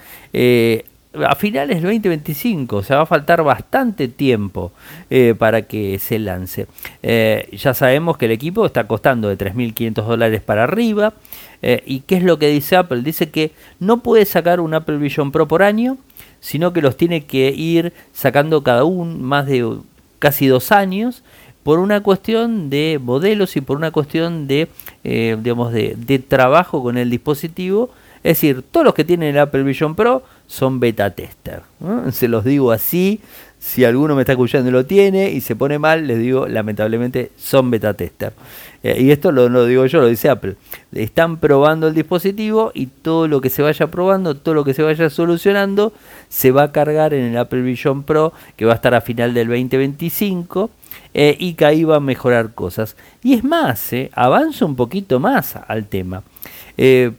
a 1.13 1.35
finales 1.35 1.77
del 1.77 1.83
2025, 1.83 2.77
o 2.77 2.83
sea, 2.83 2.97
va 2.97 3.03
a 3.03 3.05
faltar 3.05 3.43
bastante 3.43 4.07
tiempo 4.07 4.71
eh, 5.09 5.35
para 5.37 5.63
que 5.63 5.99
se 5.99 6.19
lance. 6.19 6.67
Eh, 7.03 7.49
ya 7.51 7.73
sabemos 7.73 8.17
que 8.17 8.25
el 8.25 8.31
equipo 8.31 8.65
está 8.65 8.87
costando 8.87 9.27
de 9.27 9.37
3.500 9.37 10.05
dólares 10.05 10.41
para 10.41 10.63
arriba. 10.63 11.13
Eh, 11.61 11.83
¿Y 11.85 12.01
qué 12.01 12.15
es 12.15 12.23
lo 12.23 12.39
que 12.39 12.47
dice 12.47 12.77
Apple? 12.77 13.01
Dice 13.01 13.29
que 13.29 13.51
no 13.79 13.97
puede 13.97 14.25
sacar 14.25 14.61
un 14.61 14.73
Apple 14.73 14.97
Vision 14.97 15.31
Pro 15.31 15.47
por 15.47 15.63
año, 15.63 15.97
sino 16.39 16.71
que 16.71 16.81
los 16.81 16.95
tiene 16.95 17.25
que 17.25 17.49
ir 17.49 17.93
sacando 18.13 18.63
cada 18.63 18.85
uno 18.85 19.17
más 19.17 19.45
de 19.47 19.77
casi 20.19 20.47
dos 20.47 20.71
años 20.71 21.23
por 21.63 21.79
una 21.79 22.01
cuestión 22.01 22.69
de 22.69 22.99
modelos 23.03 23.55
y 23.55 23.61
por 23.61 23.77
una 23.77 23.91
cuestión 23.91 24.47
de, 24.47 24.67
digamos, 25.03 25.71
de, 25.73 25.95
de 25.95 26.19
trabajo 26.19 26.81
con 26.81 26.97
el 26.97 27.11
dispositivo. 27.11 27.91
Es 28.23 28.37
decir, 28.37 28.63
todos 28.63 28.83
los 28.85 28.95
que 28.95 29.03
tienen 29.03 29.35
el 29.35 29.39
Apple 29.39 29.61
Vision 29.61 29.93
Pro 29.93 30.23
son 30.51 30.81
beta 30.81 31.10
tester. 31.12 31.62
Se 32.12 32.27
los 32.27 32.43
digo 32.43 32.74
así. 32.74 33.22
Si 33.58 33.86
alguno 33.86 34.15
me 34.15 34.24
está 34.24 34.34
escuchando 34.34 34.70
y 34.70 34.74
lo 34.74 34.86
tiene 34.86 35.29
y 35.29 35.39
se 35.39 35.55
pone 35.55 35.79
mal, 35.79 36.08
les 36.08 36.17
digo, 36.17 36.48
lamentablemente 36.48 37.31
son 37.38 37.72
beta 37.72 37.93
tester. 37.93 38.34
Eh, 38.84 39.01
y 39.01 39.12
esto 39.12 39.31
lo, 39.31 39.65
digo 39.65 39.86
yo, 39.86 40.01
lo 40.01 40.08
dice 40.08 40.29
Apple. 40.29 40.55
Están 40.91 41.38
probando 41.38 41.88
el 41.88 41.93
dispositivo 41.93 42.72
y 42.74 42.88
todo 42.88 43.29
lo 43.29 43.39
que 43.39 43.50
se 43.50 43.62
vaya 43.62 43.88
probando, 43.88 44.36
todo 44.36 44.55
lo 44.55 44.65
que 44.65 44.74
se 44.74 44.84
vaya 44.84 45.10
solucionando, 45.10 45.93
se 46.27 46.51
va 46.51 46.63
a 46.63 46.72
cargar 46.74 47.13
en 47.13 47.24
el 47.24 47.38
Apple 47.38 47.62
Vision 47.62 48.03
Pro, 48.03 48.34
que 48.58 48.65
va 48.65 48.74
a 48.74 48.75
estar 48.75 48.93
a 48.93 49.00
final 49.00 49.34
del 49.34 49.48
2025. 49.48 50.70
Eh, 51.13 51.36
y 51.39 51.53
que 51.53 51.65
ahí 51.65 51.84
va 51.84 51.98
a 51.98 52.00
mejorar 52.01 52.53
cosas. 52.53 52.98
Y 53.24 53.34
es 53.34 53.43
más, 53.43 53.93
eh, 53.93 54.10
avanza 54.13 54.65
un 54.65 54.75
poquito 54.75 55.20
más 55.20 55.55
al 55.67 55.86
tema. 55.86 56.24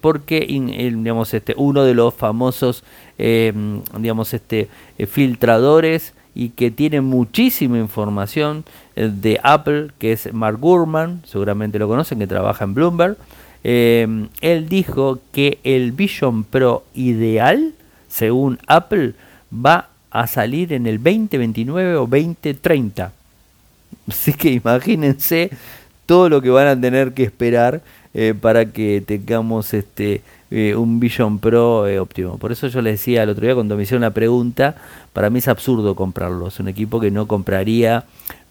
porque 0.01 0.41
digamos, 0.41 1.33
este, 1.35 1.55
uno 1.57 1.85
de 1.85 1.95
los 1.95 2.13
famosos 2.15 2.83
Em, 3.25 3.83
digamos, 3.99 4.35
este, 4.35 4.69
eh, 4.99 5.07
filtradores 5.07 6.13
y 6.35 6.49
que 6.49 6.73
tiene 6.73 7.01
muchísima 7.01 7.79
información 7.79 8.65
eh, 8.97 9.13
de 9.15 9.39
Apple, 9.45 9.91
que 10.01 10.11
es 10.11 10.35
Mark 10.35 10.59
Gurman, 10.59 11.23
seguramente 11.25 11.79
lo 11.79 11.87
conocen, 11.87 12.19
que 12.19 12.27
trabaja 12.27 12.65
en 12.65 12.75
Bloomberg. 12.75 13.17
Em, 13.63 14.27
él 14.41 14.69
dijo 14.69 15.21
que 15.31 15.61
el 15.63 15.93
Vision 15.93 16.43
Pro 16.43 16.83
ideal, 16.97 17.75
según 18.09 18.59
Apple, 18.67 19.13
va 19.55 19.91
a 20.11 20.27
salir 20.27 20.73
en 20.73 20.89
el 20.89 21.01
2029 21.01 21.95
o 21.95 22.09
2030. 22.09 23.13
Así 24.09 24.33
que 24.33 24.51
imagínense 24.51 25.51
todo 26.07 26.29
lo 26.29 26.43
que 26.43 26.51
van 26.51 26.67
a 26.67 26.81
tener 26.81 27.13
que 27.13 27.23
esperar 27.23 27.83
eh, 28.15 28.35
para 28.39 28.67
que 28.67 29.03
tengamos 29.07 29.73
este 29.73 30.21
eh, 30.51 30.77
un 30.77 31.01
Vision 31.01 31.39
Pro 31.39 31.87
eh, 31.87 31.99
óptimo. 31.99 32.37
Por 32.37 32.53
eso 32.53 32.69
yo 32.69 32.83
le 32.83 32.91
decía 32.91 33.23
el 33.23 33.31
otro 33.31 33.47
día 33.47 33.55
cuando 33.55 33.75
me 33.75 33.85
hicieron 33.85 34.03
la 34.03 34.11
pregunta, 34.11 34.77
para 35.15 35.31
mí 35.31 35.39
es 35.39 35.49
absurdo 35.49 35.95
comprarlo. 35.95 36.49
Es 36.49 36.61
un 36.61 36.69
equipo 36.69 37.01
que 37.01 37.11
no 37.11 37.27
compraría, 37.27 38.05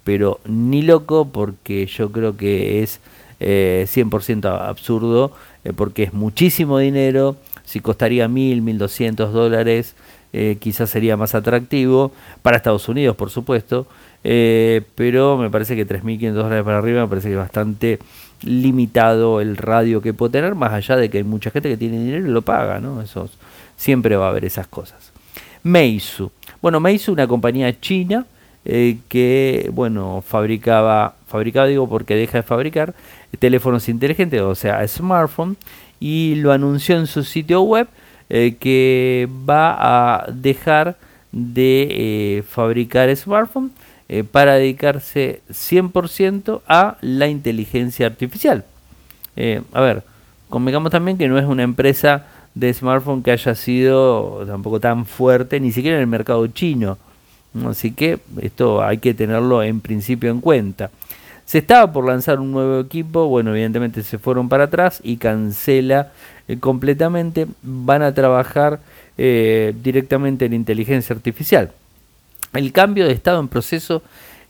pero 0.03 0.39
ni 0.45 0.81
loco, 0.81 1.29
porque 1.31 1.85
yo 1.85 2.11
creo 2.11 2.37
que 2.37 2.81
es 2.81 2.99
100% 3.39 4.45
absurdo, 4.45 5.31
porque 5.75 6.03
es 6.03 6.13
muchísimo 6.13 6.79
dinero. 6.79 7.35
Si 7.63 7.81
costaría 7.81 8.27
mil, 8.27 8.63
mil 8.63 8.79
doscientos 8.79 9.31
dólares, 9.31 9.95
quizás 10.59 10.89
sería 10.89 11.17
más 11.17 11.35
atractivo 11.35 12.11
para 12.41 12.57
Estados 12.57 12.87
Unidos, 12.89 13.15
por 13.15 13.29
supuesto. 13.29 13.85
pero 14.23 15.37
me 15.37 15.49
parece 15.51 15.75
que 15.75 15.87
3.500 15.87 16.31
dólares 16.33 16.63
para 16.63 16.77
arriba 16.79 17.01
me 17.01 17.07
parece 17.07 17.27
que 17.29 17.33
es 17.33 17.39
bastante 17.39 17.99
limitado 18.43 19.41
el 19.41 19.57
radio 19.57 20.01
que 20.01 20.13
puede 20.13 20.33
tener, 20.33 20.55
más 20.55 20.73
allá 20.73 20.95
de 20.97 21.09
que 21.09 21.19
hay 21.19 21.23
mucha 21.23 21.51
gente 21.51 21.69
que 21.69 21.77
tiene 21.77 21.99
dinero 21.99 22.27
y 22.27 22.31
lo 22.31 22.41
paga, 22.41 22.79
¿no? 22.79 23.01
Eso 23.01 23.29
siempre 23.77 24.15
va 24.15 24.27
a 24.27 24.29
haber 24.29 24.45
esas 24.45 24.67
cosas. 24.67 25.11
Meizu. 25.63 26.31
Bueno, 26.61 26.79
Meizu, 26.79 27.13
una 27.13 27.27
compañía 27.27 27.79
china 27.79 28.25
eh, 28.65 28.97
que, 29.09 29.69
bueno, 29.73 30.23
fabricaba, 30.25 31.15
fabricaba, 31.27 31.67
digo 31.67 31.87
porque 31.87 32.15
deja 32.15 32.39
de 32.39 32.43
fabricar 32.43 32.93
teléfonos 33.39 33.89
inteligentes, 33.89 34.41
o 34.41 34.55
sea, 34.55 34.87
smartphone, 34.87 35.57
y 35.99 36.35
lo 36.35 36.51
anunció 36.51 36.97
en 36.97 37.07
su 37.07 37.23
sitio 37.23 37.61
web 37.61 37.87
eh, 38.29 38.55
que 38.59 39.27
va 39.49 40.23
a 40.23 40.31
dejar 40.31 40.97
de 41.31 41.87
eh, 41.89 42.43
fabricar 42.43 43.15
smartphones 43.15 43.71
eh, 44.13 44.25
para 44.25 44.55
dedicarse 44.55 45.39
100% 45.49 46.63
a 46.67 46.97
la 46.99 47.29
inteligencia 47.29 48.07
artificial. 48.07 48.65
Eh, 49.37 49.61
a 49.71 49.79
ver, 49.79 50.03
convengamos 50.49 50.91
también 50.91 51.17
que 51.17 51.29
no 51.29 51.39
es 51.39 51.45
una 51.45 51.63
empresa 51.63 52.25
de 52.53 52.73
smartphone 52.73 53.23
que 53.23 53.31
haya 53.31 53.55
sido 53.55 54.43
tampoco 54.45 54.81
tan 54.81 55.05
fuerte, 55.05 55.61
ni 55.61 55.71
siquiera 55.71 55.95
en 55.95 56.01
el 56.01 56.07
mercado 56.07 56.45
chino. 56.47 56.97
Así 57.65 57.93
que 57.93 58.19
esto 58.41 58.83
hay 58.83 58.97
que 58.97 59.13
tenerlo 59.13 59.63
en 59.63 59.79
principio 59.79 60.29
en 60.29 60.41
cuenta. 60.41 60.91
Se 61.45 61.59
estaba 61.59 61.93
por 61.93 62.05
lanzar 62.05 62.41
un 62.41 62.51
nuevo 62.51 62.81
equipo, 62.81 63.29
bueno, 63.29 63.51
evidentemente 63.51 64.03
se 64.03 64.17
fueron 64.17 64.49
para 64.49 64.65
atrás 64.65 64.99
y 65.05 65.15
cancela 65.15 66.11
eh, 66.49 66.57
completamente. 66.59 67.47
Van 67.63 68.01
a 68.01 68.13
trabajar 68.13 68.81
directamente 69.15 70.45
en 70.45 70.53
inteligencia 70.53 71.15
artificial. 71.15 71.71
El 72.53 72.71
cambio 72.71 73.05
de 73.05 73.13
estado 73.13 73.39
en 73.39 73.47
proceso 73.47 74.01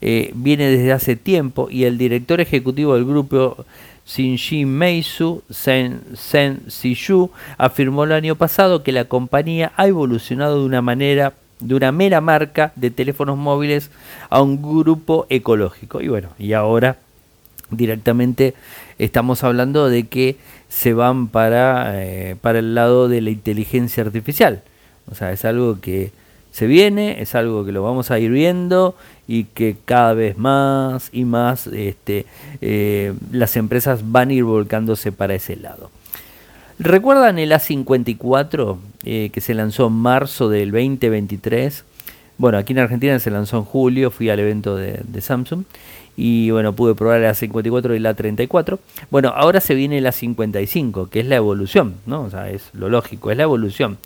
eh, 0.02 0.32
viene 0.34 0.68
desde 0.68 0.92
hace 0.92 1.16
tiempo 1.16 1.70
y 1.70 1.84
el 1.84 1.98
director 1.98 2.42
ejecutivo 2.42 2.96
del 2.96 3.06
grupo 3.06 3.66
Shinji 4.06 4.66
Meisu, 4.66 5.44
Sen, 5.50 6.02
Sen 6.16 6.64
Sishu, 6.68 7.30
afirmó 7.58 8.04
el 8.04 8.12
año 8.12 8.36
pasado 8.36 8.84
que 8.84 8.92
la 8.92 9.06
compañía 9.06 9.72
ha 9.76 9.88
evolucionado 9.88 10.60
de 10.60 10.66
una 10.66 10.82
manera 10.82 11.34
de 11.60 11.76
una 11.76 11.92
mera 11.92 12.22
marca 12.22 12.74
de 12.76 12.90
teléfonos 12.90 13.38
móviles 13.38 13.92
a 14.30 14.42
un 14.42 14.62
grupo 14.62 15.28
ecológico. 15.30 16.02
Y 16.02 16.08
bueno, 16.08 16.30
y 16.40 16.54
ahora 16.54 16.98
directamente 17.70 18.56
estamos 18.98 19.44
hablando 19.44 19.88
de 19.88 20.08
que 20.08 20.38
se 20.70 20.94
van 20.94 21.28
para, 21.28 22.04
eh, 22.04 22.36
para 22.42 22.60
el 22.60 22.74
lado 22.74 23.08
de 23.08 23.22
la 23.22 23.30
inteligencia 23.30 24.04
artificial. 24.04 24.64
O 25.12 25.14
sea, 25.16 25.32
es 25.32 25.46
algo 25.46 25.80
que 25.80 26.12
se 26.52 26.68
viene, 26.68 27.22
es 27.22 27.34
algo 27.36 27.66
que 27.66 27.72
lo 27.72 27.82
vamos 27.82 28.12
a 28.12 28.20
ir 28.20 28.32
viendo 28.32 28.96
y 29.28 29.46
que 29.46 29.78
cada 29.86 30.14
vez 30.14 30.38
más 30.38 31.10
y 31.14 31.24
más 31.24 31.68
este, 31.68 32.26
eh, 32.60 33.14
las 33.32 33.56
empresas 33.56 34.12
van 34.12 34.30
a 34.30 34.34
ir 34.34 34.44
volcándose 34.44 35.12
para 35.12 35.34
ese 35.34 35.56
lado. 35.56 35.90
¿Recuerdan 36.80 37.38
el 37.38 37.52
A54 37.52 38.78
eh, 39.06 39.30
que 39.32 39.40
se 39.40 39.54
lanzó 39.54 39.88
en 39.88 39.94
marzo 39.94 40.50
del 40.50 40.72
2023? 40.72 41.86
Bueno, 42.38 42.58
aquí 42.58 42.74
en 42.74 42.80
Argentina 42.80 43.20
se 43.20 43.30
lanzó 43.30 43.58
en 43.58 43.66
julio, 43.66 44.10
fui 44.10 44.32
al 44.32 44.40
evento 44.40 44.76
de, 44.76 45.22
Samsung 45.22 45.64
y 46.18 46.50
bueno, 46.50 46.74
pude 46.74 46.96
probar 46.96 47.22
el 47.22 47.30
A54 47.32 47.94
y 47.94 47.98
el 47.98 48.06
A34. 48.06 48.80
Bueno, 49.12 49.30
ahora 49.30 49.62
se 49.62 49.76
viene 49.76 50.00
el 50.00 50.08
A55, 50.08 51.08
que 51.10 51.20
es 51.20 51.28
la 51.28 51.36
evolución, 51.36 51.98
¿no? 52.08 52.24
O 52.24 52.30
sea, 52.32 52.50
es 52.50 52.72
lo 52.74 52.90
lógico, 52.90 53.30
es 53.30 53.38
la 53.38 53.44
evolución. 53.44 54.00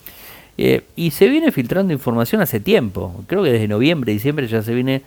Eh, 0.58 0.84
y 0.96 1.12
se 1.12 1.28
viene 1.28 1.52
filtrando 1.52 1.94
información 1.94 2.42
hace 2.42 2.60
tiempo. 2.60 3.24
Creo 3.28 3.44
que 3.44 3.52
desde 3.52 3.68
noviembre, 3.68 4.14
diciembre 4.14 4.48
ya 4.48 4.62
se 4.62 4.74
viene 4.74 5.02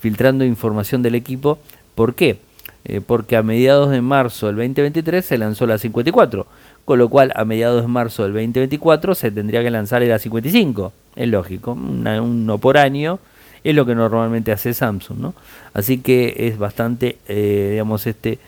filtrando 0.00 0.44
información 0.44 1.02
del 1.02 1.14
equipo. 1.14 1.58
¿Por 1.94 2.14
qué? 2.14 2.38
Eh, 2.86 3.00
porque 3.00 3.36
a 3.36 3.42
mediados 3.42 3.90
de 3.90 4.00
marzo 4.00 4.46
del 4.46 4.56
2023 4.56 5.24
se 5.24 5.38
lanzó 5.38 5.66
la 5.66 5.78
54. 5.78 6.46
Con 6.84 6.98
lo 6.98 7.08
cual, 7.08 7.32
a 7.34 7.44
mediados 7.44 7.82
de 7.82 7.88
marzo 7.88 8.24
del 8.24 8.32
2024 8.32 9.14
se 9.14 9.30
tendría 9.30 9.62
que 9.62 9.70
lanzar 9.70 10.02
la 10.02 10.18
55. 10.18 10.92
Es 11.16 11.28
lógico, 11.28 11.72
uno 11.72 12.58
por 12.58 12.76
año 12.76 13.18
es 13.62 13.74
lo 13.74 13.86
que 13.86 13.94
normalmente 13.94 14.52
hace 14.52 14.74
Samsung, 14.74 15.18
¿no? 15.18 15.34
Así 15.72 15.98
que 15.98 16.34
es 16.36 16.58
bastante, 16.58 17.16
eh, 17.28 17.68
digamos, 17.72 18.06
este, 18.06 18.38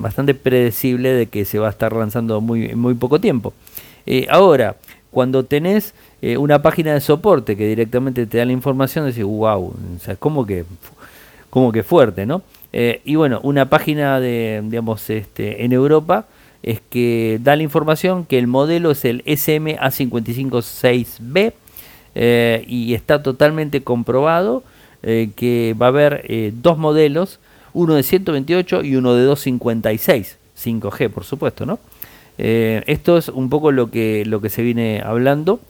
bastante 0.00 0.34
predecible 0.34 1.10
de 1.10 1.26
que 1.26 1.44
se 1.44 1.60
va 1.60 1.68
a 1.68 1.70
estar 1.70 1.92
lanzando 1.92 2.40
muy, 2.40 2.74
muy 2.74 2.94
poco 2.94 3.20
tiempo. 3.20 3.52
ahora, 4.28 4.74
cuando 5.14 5.44
tenés 5.44 5.94
eh, 6.20 6.36
una 6.36 6.60
página 6.60 6.92
de 6.92 7.00
soporte 7.00 7.56
que 7.56 7.68
directamente 7.68 8.26
te 8.26 8.38
da 8.38 8.44
la 8.44 8.50
información, 8.50 9.06
decís, 9.06 9.22
wow, 9.22 9.66
o 9.66 9.74
sea, 10.00 10.16
como 10.16 10.44
que, 10.44 10.64
como 11.50 11.70
que 11.70 11.84
fuerte, 11.84 12.26
¿no? 12.26 12.42
Eh, 12.72 13.00
y 13.04 13.14
bueno, 13.14 13.38
una 13.44 13.70
página 13.70 14.18
de, 14.18 14.60
digamos, 14.64 15.08
este, 15.08 15.64
en 15.64 15.72
Europa 15.72 16.26
es 16.64 16.80
que 16.90 17.38
da 17.42 17.54
la 17.54 17.62
información 17.62 18.24
que 18.24 18.40
el 18.40 18.48
modelo 18.48 18.90
es 18.90 19.04
el 19.04 19.22
SMA556B 19.24 21.52
eh, 22.16 22.64
y 22.66 22.94
está 22.94 23.22
totalmente 23.22 23.82
comprobado 23.82 24.64
que 25.02 25.76
va 25.78 25.86
a 25.86 25.88
haber 25.90 26.24
dos 26.62 26.78
modelos, 26.78 27.38
uno 27.74 27.94
de 27.94 28.02
128 28.02 28.82
y 28.84 28.96
uno 28.96 29.12
de 29.12 29.24
256, 29.24 30.38
5G 30.56 31.10
por 31.10 31.24
supuesto, 31.24 31.66
¿no? 31.66 31.78
Eh, 32.38 32.82
esto 32.86 33.16
es 33.16 33.28
un 33.28 33.48
poco 33.48 33.72
lo 33.72 33.90
que, 33.90 34.24
lo 34.26 34.40
que 34.40 34.50
se 34.50 34.62
viene 34.62 35.02
hablando. 35.04 35.60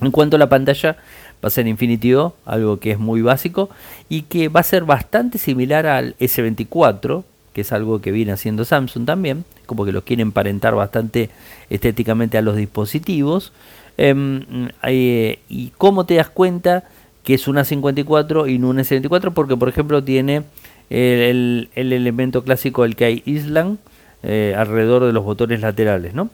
En 0.00 0.10
cuanto 0.10 0.36
a 0.36 0.38
la 0.38 0.48
pantalla, 0.48 0.96
va 1.42 1.48
a 1.48 1.50
ser 1.50 1.66
Infinity 1.66 2.14
O, 2.14 2.34
algo 2.44 2.78
que 2.80 2.92
es 2.92 2.98
muy 2.98 3.22
básico 3.22 3.70
y 4.08 4.22
que 4.22 4.48
va 4.48 4.60
a 4.60 4.64
ser 4.64 4.84
bastante 4.84 5.38
similar 5.38 5.86
al 5.86 6.16
S24, 6.18 7.24
que 7.52 7.60
es 7.60 7.72
algo 7.72 8.00
que 8.00 8.12
viene 8.12 8.32
haciendo 8.32 8.64
Samsung 8.64 9.04
también, 9.04 9.44
como 9.66 9.84
que 9.84 9.92
lo 9.92 10.02
quieren 10.02 10.28
emparentar 10.28 10.74
bastante 10.74 11.30
estéticamente 11.70 12.38
a 12.38 12.42
los 12.42 12.56
dispositivos. 12.56 13.52
Em, 13.98 14.68
eh, 14.84 15.38
y 15.48 15.72
cómo 15.76 16.06
te 16.06 16.14
das 16.14 16.30
cuenta 16.30 16.84
que 17.24 17.34
es 17.34 17.46
una 17.46 17.64
54 17.64 18.48
y 18.48 18.58
no 18.58 18.68
una 18.70 18.82
S24, 18.82 19.32
porque 19.32 19.56
por 19.56 19.68
ejemplo 19.68 20.02
tiene 20.02 20.42
el, 20.90 21.68
elemento 21.74 22.42
clásico 22.42 22.82
del 22.82 22.96
hay 23.00 23.22
Island 23.24 23.78
eh, 24.22 24.54
alrededor 24.56 25.04
de 25.04 25.12
los 25.12 25.24
botones 25.24 25.60
laterales, 25.60 26.14
¿no? 26.14 26.30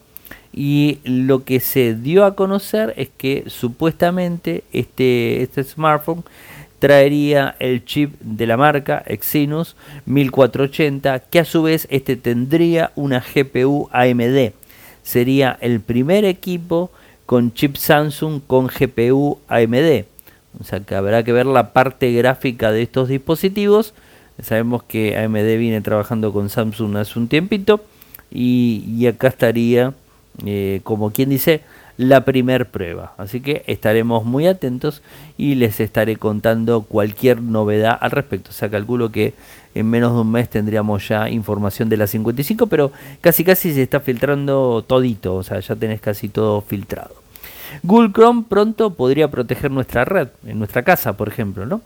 Y 0.52 0.98
lo 1.04 1.44
que 1.44 1.60
se 1.60 1.94
dio 1.94 2.24
a 2.24 2.34
conocer 2.34 2.94
es 2.96 3.08
que 3.16 3.44
supuestamente 3.48 4.64
este, 4.72 5.42
este 5.42 5.62
smartphone 5.62 6.24
traería 6.78 7.56
el 7.58 7.84
chip 7.84 8.18
de 8.20 8.46
la 8.46 8.56
marca 8.56 9.02
Exynos 9.06 9.76
1480, 10.06 11.20
que 11.20 11.40
a 11.40 11.44
su 11.44 11.62
vez 11.62 11.86
este 11.90 12.16
tendría 12.16 12.92
una 12.94 13.20
GPU 13.22 13.88
AMD. 13.92 14.52
Sería 15.02 15.56
el 15.60 15.80
primer 15.80 16.24
equipo 16.24 16.90
con 17.26 17.52
chip 17.52 17.76
Samsung 17.76 18.40
con 18.46 18.68
GPU 18.68 19.38
AMD. 19.48 20.04
O 20.60 20.64
sea 20.64 20.80
que 20.80 20.94
habrá 20.94 21.22
que 21.24 21.32
ver 21.32 21.46
la 21.46 21.72
parte 21.72 22.12
gráfica 22.12 22.72
de 22.72 22.82
estos 22.82 23.08
dispositivos. 23.08 23.94
Sabemos 24.42 24.82
que 24.82 25.16
AMD 25.16 25.58
viene 25.58 25.80
trabajando 25.80 26.32
con 26.32 26.48
Samsung 26.48 26.96
hace 26.96 27.18
un 27.18 27.28
tiempito 27.28 27.80
y 28.30 29.06
acá 29.06 29.28
estaría 29.28 29.94
eh, 30.46 30.80
como 30.84 31.10
quien 31.10 31.30
dice, 31.30 31.62
la 31.96 32.24
primer 32.24 32.66
prueba. 32.70 33.14
Así 33.18 33.40
que 33.40 33.64
estaremos 33.66 34.24
muy 34.24 34.46
atentos 34.46 35.02
y 35.36 35.56
les 35.56 35.80
estaré 35.80 36.16
contando 36.16 36.82
cualquier 36.82 37.42
novedad 37.42 37.98
al 38.00 38.12
respecto. 38.12 38.50
O 38.50 38.52
sea, 38.52 38.70
calculo 38.70 39.10
que 39.10 39.34
en 39.74 39.90
menos 39.90 40.12
de 40.12 40.20
un 40.20 40.30
mes 40.30 40.48
tendríamos 40.48 41.08
ya 41.08 41.28
información 41.28 41.88
de 41.88 41.96
la 41.96 42.06
55, 42.06 42.68
pero 42.68 42.92
casi 43.20 43.44
casi 43.44 43.74
se 43.74 43.82
está 43.82 44.00
filtrando 44.00 44.84
todito, 44.86 45.34
o 45.34 45.42
sea, 45.42 45.58
ya 45.60 45.74
tenés 45.74 46.00
casi 46.00 46.28
todo 46.28 46.60
filtrado. 46.60 47.14
Google 47.82 48.12
Chrome 48.12 48.44
pronto 48.48 48.94
podría 48.94 49.28
proteger 49.28 49.70
nuestra 49.70 50.04
red, 50.04 50.28
en 50.46 50.58
nuestra 50.58 50.82
casa, 50.82 51.16
por 51.16 51.28
ejemplo, 51.28 51.66
¿no? 51.66 51.82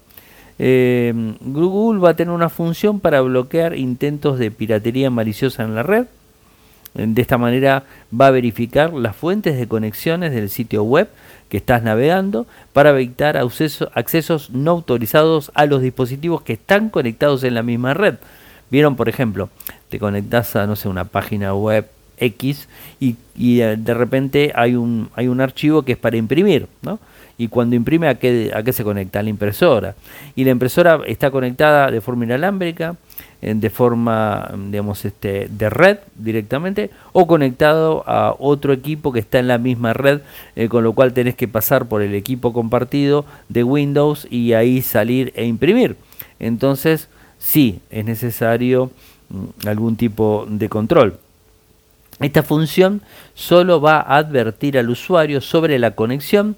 Eh, 0.64 1.12
Google 1.40 2.01
va 2.01 2.11
a 2.11 2.14
tener 2.14 2.33
una 2.33 2.48
función 2.48 3.01
para 3.01 3.20
bloquear 3.20 3.77
intentos 3.77 4.38
de 4.38 4.53
piratería 4.53 5.11
maliciosa 5.11 5.64
en 5.64 5.75
la 5.75 5.83
red 5.83 6.07
de 6.94 7.22
esta 7.22 7.38
manera 7.38 7.85
va 8.18 8.27
a 8.27 8.31
verificar 8.31 8.92
las 8.92 9.16
fuentes 9.16 9.57
de 9.57 9.66
conexiones 9.66 10.33
del 10.33 10.51
sitio 10.51 10.85
web 10.85 11.09
que 11.48 11.57
estás 11.57 11.83
navegando 11.83 12.46
para 12.72 12.90
evitar 12.90 13.37
accesos 13.38 14.51
no 14.51 14.70
autorizados 14.72 15.51
a 15.55 15.66
los 15.66 15.81
dispositivos 15.81 16.42
que 16.42 16.55
están 16.55 16.90
conectados 16.90 17.44
en 17.44 17.55
la 17.55 17.62
misma 17.62 17.94
red. 17.94 18.16
Vieron, 18.70 18.96
por 18.96 19.09
ejemplo, 19.09 19.48
te 19.88 19.98
conectas 19.98 20.57
a 20.57 20.66
no 20.66 20.77
sé, 20.77 20.88
una 20.88 21.05
página 21.05 21.55
web 21.55 21.88
X 22.18 22.68
y, 23.01 23.16
eh, 23.38 23.77
de 23.79 23.94
repente 23.94 24.53
hay 24.55 24.75
un, 24.75 25.09
hay 25.14 25.29
un 25.29 25.40
archivo 25.40 25.83
que 25.83 25.92
es 25.92 25.98
para 25.98 26.16
imprimir, 26.16 26.68
¿no? 26.83 26.98
Y 27.38 27.48
cuando 27.48 27.76
imprime, 27.76 28.08
¿a 28.08 28.14
qué, 28.16 28.50
¿a 28.54 28.62
qué 28.62 28.72
se 28.72 28.84
conecta? 28.84 29.20
A 29.20 29.22
la 29.22 29.30
impresora. 29.30 29.94
Y 30.36 30.44
la 30.44 30.50
impresora 30.50 31.00
está 31.06 31.30
conectada 31.30 31.90
de 31.90 32.00
forma 32.00 32.24
inalámbrica, 32.24 32.96
de 33.42 33.70
forma, 33.70 34.52
digamos, 34.70 35.04
este, 35.04 35.48
de 35.50 35.68
red 35.68 35.98
directamente 36.14 36.90
o 37.12 37.26
conectado 37.26 38.04
a 38.06 38.36
otro 38.38 38.72
equipo 38.72 39.12
que 39.12 39.18
está 39.18 39.40
en 39.40 39.48
la 39.48 39.58
misma 39.58 39.92
red, 39.92 40.20
eh, 40.54 40.68
con 40.68 40.84
lo 40.84 40.92
cual 40.92 41.12
tenés 41.12 41.34
que 41.34 41.48
pasar 41.48 41.86
por 41.86 42.02
el 42.02 42.14
equipo 42.14 42.52
compartido 42.52 43.24
de 43.48 43.64
Windows 43.64 44.28
y 44.30 44.52
ahí 44.52 44.80
salir 44.80 45.32
e 45.34 45.44
imprimir. 45.44 45.96
Entonces, 46.38 47.08
sí, 47.38 47.80
es 47.90 48.04
necesario 48.04 48.92
mm, 49.30 49.66
algún 49.66 49.96
tipo 49.96 50.46
de 50.48 50.68
control. 50.68 51.18
Esta 52.20 52.44
función 52.44 53.00
solo 53.34 53.80
va 53.80 53.96
a 53.96 54.18
advertir 54.18 54.78
al 54.78 54.88
usuario 54.88 55.40
sobre 55.40 55.80
la 55.80 55.96
conexión 55.96 56.54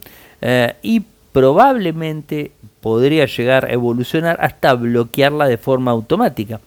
eh, 0.46 0.76
y 0.82 1.02
probablemente 1.32 2.52
podría 2.82 3.24
llegar 3.24 3.64
a 3.64 3.72
evolucionar 3.72 4.36
hasta 4.40 4.74
bloquearla 4.74 5.48
de 5.48 5.56
forma 5.56 5.90
automática. 5.90 6.60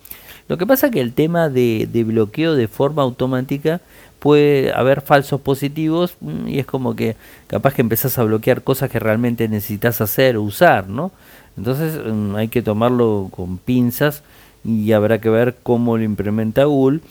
Lo 0.48 0.58
que 0.58 0.66
pasa 0.66 0.88
es 0.88 0.94
que 0.94 1.00
el 1.00 1.14
tema 1.14 1.48
de, 1.48 1.88
bloqueo 2.06 2.56
de 2.56 2.68
forma 2.68 3.04
automática 3.04 3.82
puede 4.18 4.74
haber 4.74 5.02
falsos 5.02 5.40
positivos 5.42 6.16
mm, 6.22 6.48
y 6.48 6.58
es 6.58 6.66
como 6.66 6.96
que 6.96 7.16
capaz 7.46 7.76
que 7.76 7.84
empezás 7.84 8.18
a 8.18 8.24
bloquear 8.24 8.64
cosas 8.64 8.90
que 8.90 8.98
realmente 8.98 9.48
necesitas 9.48 10.02
hacer 10.02 10.38
o 10.38 10.42
usar, 10.42 10.90
¿no? 10.90 11.12
Entonces 11.56 12.02
mm, 12.04 12.36
hay 12.36 12.48
que 12.48 12.64
tomarlo 12.64 13.30
con 13.30 13.60
pinzas 13.60 14.24
y 14.66 14.92
habrá 14.92 15.22
que 15.22 15.30
ver 15.30 15.56
cómo 15.62 15.98
lo 15.98 16.04
implementa 16.04 16.64
Google 16.64 17.02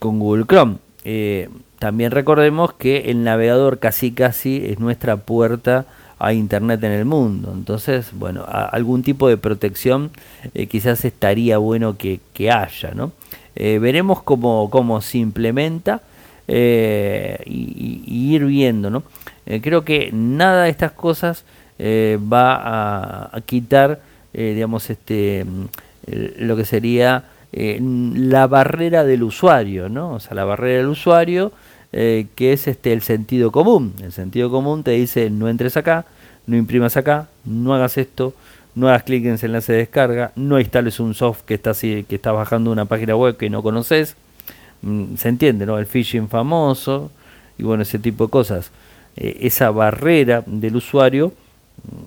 con 0.00 0.18
Google 0.18 0.44
Chrome. 0.46 0.78
Eh, 1.04 1.48
también 1.84 2.12
recordemos 2.12 2.72
que 2.72 3.10
el 3.10 3.24
navegador 3.24 3.78
casi 3.78 4.10
casi 4.10 4.64
es 4.64 4.78
nuestra 4.78 5.18
puerta 5.18 5.84
a 6.18 6.32
Internet 6.32 6.82
en 6.82 6.92
el 6.92 7.04
mundo. 7.04 7.52
Entonces, 7.52 8.08
bueno, 8.14 8.42
algún 8.48 9.02
tipo 9.02 9.28
de 9.28 9.36
protección 9.36 10.10
eh, 10.54 10.66
quizás 10.66 11.04
estaría 11.04 11.58
bueno 11.58 11.98
que, 11.98 12.20
haya, 12.50 12.92
¿no? 12.94 13.12
Eh, 13.54 13.78
veremos 13.82 14.22
cómo, 14.22 14.70
cómo, 14.70 15.02
se 15.02 15.18
implementa 15.18 16.00
eh, 16.48 17.42
y, 17.44 18.32
ir 18.34 18.46
viendo, 18.46 18.88
¿no? 18.88 19.02
creo 19.60 19.84
que 19.84 20.08
nada 20.10 20.64
de 20.64 20.70
estas 20.70 20.92
cosas 20.92 21.44
va 21.78 23.26
a, 23.36 23.40
quitar, 23.42 24.00
digamos, 24.32 24.88
este, 24.88 25.44
lo 26.38 26.56
que 26.56 26.64
sería 26.64 27.24
la 27.52 28.46
barrera 28.46 29.04
del 29.04 29.22
usuario, 29.22 29.90
¿no? 29.90 30.14
O 30.14 30.20
sea, 30.20 30.34
la 30.34 30.46
barrera 30.46 30.78
del 30.78 30.88
usuario 30.88 31.52
eh, 31.96 32.26
que 32.34 32.52
es 32.52 32.66
este 32.66 32.92
el 32.92 33.02
sentido 33.02 33.52
común. 33.52 33.94
El 34.02 34.10
sentido 34.10 34.50
común 34.50 34.82
te 34.82 34.90
dice 34.90 35.30
no 35.30 35.48
entres 35.48 35.76
acá, 35.76 36.04
no 36.44 36.56
imprimas 36.56 36.96
acá, 36.96 37.28
no 37.44 37.72
hagas 37.72 37.98
esto, 37.98 38.34
no 38.74 38.88
hagas 38.88 39.04
clic 39.04 39.24
en 39.24 39.34
ese 39.34 39.46
enlace 39.46 39.72
de 39.72 39.78
descarga, 39.78 40.32
no 40.34 40.58
instales 40.58 40.98
un 40.98 41.14
soft 41.14 41.42
que 41.42 41.54
está 41.54 41.70
así, 41.70 42.04
que 42.08 42.18
bajando 42.18 42.72
una 42.72 42.86
página 42.86 43.14
web 43.14 43.36
que 43.36 43.48
no 43.48 43.62
conoces. 43.62 44.16
Mm, 44.82 45.14
se 45.14 45.28
entiende, 45.28 45.66
¿no? 45.66 45.78
El 45.78 45.86
phishing 45.86 46.28
famoso 46.28 47.12
y 47.58 47.62
bueno, 47.62 47.84
ese 47.84 48.00
tipo 48.00 48.24
de 48.24 48.30
cosas. 48.30 48.72
Eh, 49.16 49.38
esa 49.42 49.70
barrera 49.70 50.42
del 50.46 50.74
usuario 50.74 51.32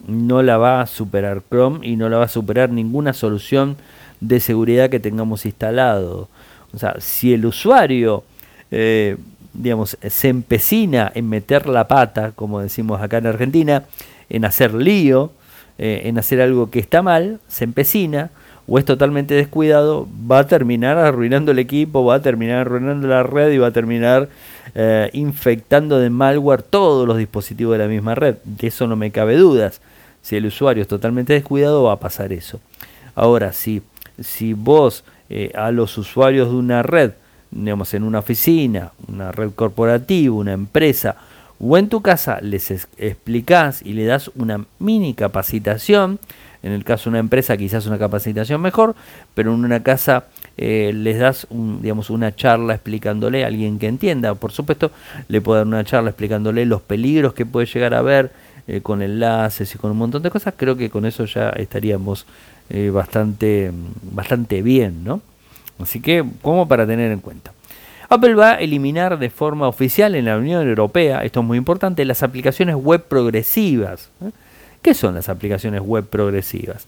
mm, 0.08 0.28
no 0.28 0.44
la 0.44 0.58
va 0.58 0.82
a 0.82 0.88
superar 0.88 1.44
Chrome 1.50 1.88
y 1.88 1.96
no 1.96 2.10
la 2.10 2.18
va 2.18 2.26
a 2.26 2.28
superar 2.28 2.72
ninguna 2.72 3.14
solución 3.14 3.78
de 4.20 4.42
seguridad 4.42 4.90
que 4.90 5.00
tengamos 5.00 5.46
instalado. 5.46 6.28
O 6.74 6.78
sea, 6.78 6.96
si 7.00 7.34
el 7.34 7.46
usuario 7.46 8.26
eh, 8.70 9.16
digamos, 9.58 9.98
se 10.02 10.30
empecina 10.30 11.12
en 11.14 11.28
meter 11.30 11.68
la 11.68 11.88
pata, 11.88 12.32
como 12.34 12.62
decimos 12.62 13.02
acá 13.02 13.18
en 13.18 13.28
Argentina, 13.28 13.84
en 14.30 14.46
hacer 14.46 14.74
lío, 14.74 15.32
eh, 15.78 16.04
en 16.06 16.18
hacer 16.18 16.42
algo 16.42 16.70
que 16.70 16.80
está 16.80 17.02
mal, 17.02 17.40
se 17.48 17.64
empecina 17.64 18.30
o 18.68 18.78
es 18.78 18.86
totalmente 18.86 19.34
descuidado, 19.34 20.08
va 20.30 20.40
a 20.40 20.48
terminar 20.48 20.98
arruinando 20.98 21.52
el 21.52 21.60
equipo, 21.60 22.04
va 22.04 22.16
a 22.16 22.22
terminar 22.22 22.60
arruinando 22.60 23.08
la 23.08 23.24
red 23.24 23.52
y 23.52 23.58
va 23.58 23.68
a 23.68 23.72
terminar 23.72 24.28
eh, 24.76 25.10
infectando 25.14 26.00
de 26.00 26.10
malware 26.10 26.62
todos 26.62 27.08
los 27.08 27.18
dispositivos 27.18 27.74
de 27.74 27.84
la 27.84 27.88
misma 27.88 28.14
red. 28.14 28.36
De 28.44 28.68
eso 28.68 28.86
no 28.86 28.98
me 28.98 29.12
cabe 29.12 29.38
dudas. 29.38 29.82
Si 30.22 30.36
el 30.36 30.46
usuario 30.46 30.82
es 30.82 30.88
totalmente 30.90 31.32
descuidado, 31.32 31.84
va 31.84 31.94
a 31.94 32.00
pasar 32.00 32.34
eso. 32.34 32.60
Ahora, 33.16 33.54
si, 33.54 33.82
si 34.20 34.52
vos 34.52 35.06
eh, 35.30 35.52
a 35.56 35.72
los 35.72 35.98
usuarios 35.98 36.50
de 36.50 36.56
una 36.56 36.84
red 36.84 37.12
digamos, 37.52 37.94
en 37.94 38.04
una 38.04 38.20
oficina, 38.20 38.92
una 39.08 39.32
red 39.32 39.52
corporativa, 39.52 40.36
una 40.36 40.54
empresa 40.54 41.16
o 41.60 41.78
en 41.78 41.90
tu 41.90 42.02
casa, 42.02 42.40
les 42.42 42.70
explicás 42.98 43.82
y 43.82 43.94
le 43.94 44.06
das 44.06 44.30
una 44.36 44.66
mini 44.80 45.14
capacitación. 45.14 46.20
En 46.64 46.72
el 46.72 46.84
caso 46.84 47.06
de 47.06 47.12
una 47.12 47.20
empresa, 47.20 47.56
quizás 47.56 47.86
una 47.86 47.98
capacitación 47.98 48.62
mejor, 48.62 48.96
pero 49.34 49.54
en 49.54 49.64
una 49.64 49.84
casa 49.84 50.26
eh, 50.58 50.92
les 50.94 51.20
das 51.20 51.48
un, 51.50 51.82
digamos, 51.82 52.10
una 52.10 52.36
charla 52.36 52.74
explicándole 52.74 53.44
a 53.44 53.48
alguien 53.48 53.80
que 53.80 53.88
entienda. 53.88 54.36
Por 54.36 54.52
supuesto, 54.52 54.92
le 55.28 55.40
puedo 55.40 55.60
dar 55.60 55.68
una 55.68 55.84
charla 55.84 56.10
explicándole 56.10 56.66
los 56.66 56.82
peligros 56.82 57.34
que 57.34 57.46
puede 57.46 57.68
llegar 57.68 57.94
a 57.94 58.00
haber 58.00 58.32
eh, 58.68 58.82
con 58.82 59.02
enlaces 59.02 59.74
y 59.74 59.78
con 59.78 59.92
un 59.92 59.98
montón 59.98 60.24
de 60.24 60.30
cosas. 60.30 60.56
Creo 60.58 60.76
que 60.76 60.90
con 60.90 61.06
eso 61.06 61.26
ya 61.26 61.50
estaríamos 61.50 62.26
eh, 62.70 62.90
bastante, 62.90 63.72
bastante 64.12 64.62
bien, 64.62 65.04
¿no? 65.04 65.22
Así 65.82 66.00
que, 66.00 66.24
como 66.42 66.68
para 66.68 66.86
tener 66.88 67.12
en 67.12 67.20
cuenta. 67.20 67.54
Apple 68.10 68.36
va 68.36 68.52
a 68.52 68.56
eliminar 68.56 69.20
de 69.20 69.30
forma 69.30 69.68
oficial 69.68 70.16
en 70.16 70.26
la 70.26 70.38
Unión 70.38 70.68
Europea, 70.68 71.24
esto 71.24 71.42
es 71.42 71.46
muy 71.46 71.58
importante, 71.58 72.06
las 72.06 72.24
aplicaciones 72.24 72.76
web 72.76 73.04
progresivas. 73.04 74.10
¿eh? 74.24 74.32
¿Qué 74.82 74.94
son 74.94 75.16
las 75.16 75.28
aplicaciones 75.28 75.82
web 75.82 76.06
progresivas? 76.06 76.88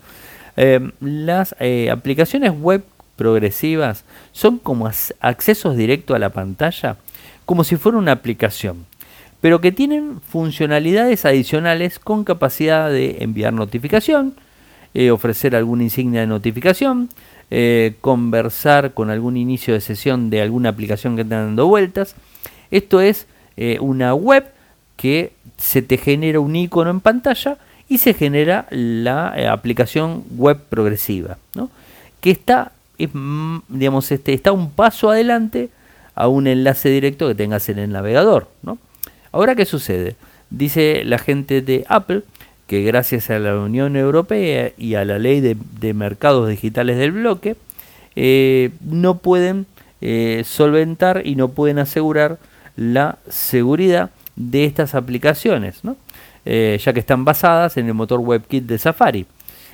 Em, 0.55 0.91
las 1.01 1.55
eh, 1.59 1.89
aplicaciones 1.91 2.51
web 2.51 2.83
progresivas 3.17 4.05
son 4.31 4.59
como 4.59 4.89
accesos 5.19 5.75
directos 5.75 6.15
a 6.15 6.19
la 6.19 6.29
pantalla, 6.29 6.95
como 7.45 7.63
si 7.63 7.75
fuera 7.75 7.97
una 7.97 8.13
aplicación. 8.13 8.85
pero 9.41 9.61
que 9.61 9.71
tienen 9.71 10.19
funcionalidades 10.19 11.23
adicionales 11.23 11.97
con 11.97 12.25
capacidad 12.25 12.89
de 12.89 13.23
enviar 13.23 13.53
notificación, 13.53 14.33
eh, 14.93 15.11
ofrecer 15.11 15.55
alguna 15.55 15.83
insignia 15.83 16.19
de 16.19 16.27
notificación, 16.27 17.07
eh, 17.51 17.95
conversar 18.01 18.93
con 18.93 19.09
algún 19.09 19.37
inicio 19.37 19.73
de 19.73 19.81
sesión 19.81 20.29
de 20.29 20.41
alguna 20.41 20.69
aplicación 20.69 21.15
que 21.15 21.23
esté 21.23 21.35
dando 21.35 21.67
vueltas. 21.67 22.15
Esto 22.71 23.01
es 23.01 23.27
eh, 23.57 23.77
una 23.79 24.13
web 24.13 24.45
que 24.97 25.33
se 25.57 25.81
te 25.81 25.97
genera 25.97 26.39
un 26.39 26.55
icono 26.55 26.89
en 26.89 26.99
pantalla 26.99 27.57
y 27.87 27.97
se 27.97 28.13
genera 28.13 28.67
la 28.69 29.51
aplicación 29.51 30.23
web 30.35 30.59
progresiva, 30.69 31.37
que 32.21 32.29
está, 32.29 32.71
mm, 32.99 33.57
digamos, 33.67 34.11
este, 34.11 34.33
está 34.33 34.51
un 34.51 34.69
paso 34.69 35.09
adelante 35.09 35.69
a 36.13 36.27
un 36.27 36.45
enlace 36.45 36.89
directo 36.89 37.27
que 37.27 37.35
tengas 37.35 37.67
en 37.69 37.79
el 37.79 37.91
navegador. 37.91 38.47
Ahora, 39.31 39.55
¿qué 39.55 39.65
sucede? 39.65 40.15
Dice 40.49 41.03
la 41.05 41.17
gente 41.17 41.61
de 41.61 41.85
Apple 41.87 42.23
que 42.69 42.83
gracias 42.83 43.31
a 43.31 43.39
la 43.39 43.57
Unión 43.57 43.95
Europea 43.95 44.71
y 44.77 44.93
a 44.93 45.03
la 45.03 45.17
ley 45.17 45.41
de, 45.41 45.93
mercados 45.95 46.47
digitales 46.47 46.99
del 46.99 47.13
bloque, 47.13 47.55
eh, 48.15 48.69
no 48.81 49.17
pueden 49.17 49.65
eh, 50.01 50.43
solventar 50.45 51.25
y 51.25 51.33
no 51.33 51.47
pueden 51.49 51.79
asegurar 51.79 52.37
la 52.75 53.17
seguridad 53.27 54.11
de 54.35 54.65
estas 54.65 54.93
aplicaciones, 54.93 55.81
eh, 56.45 56.79
ya 56.79 56.93
que 56.93 56.99
están 56.99 57.25
basadas 57.25 57.75
en 57.77 57.87
el 57.87 57.95
motor 57.95 58.19
WebKit 58.19 58.67
de 58.67 58.77
Safari. 58.77 59.25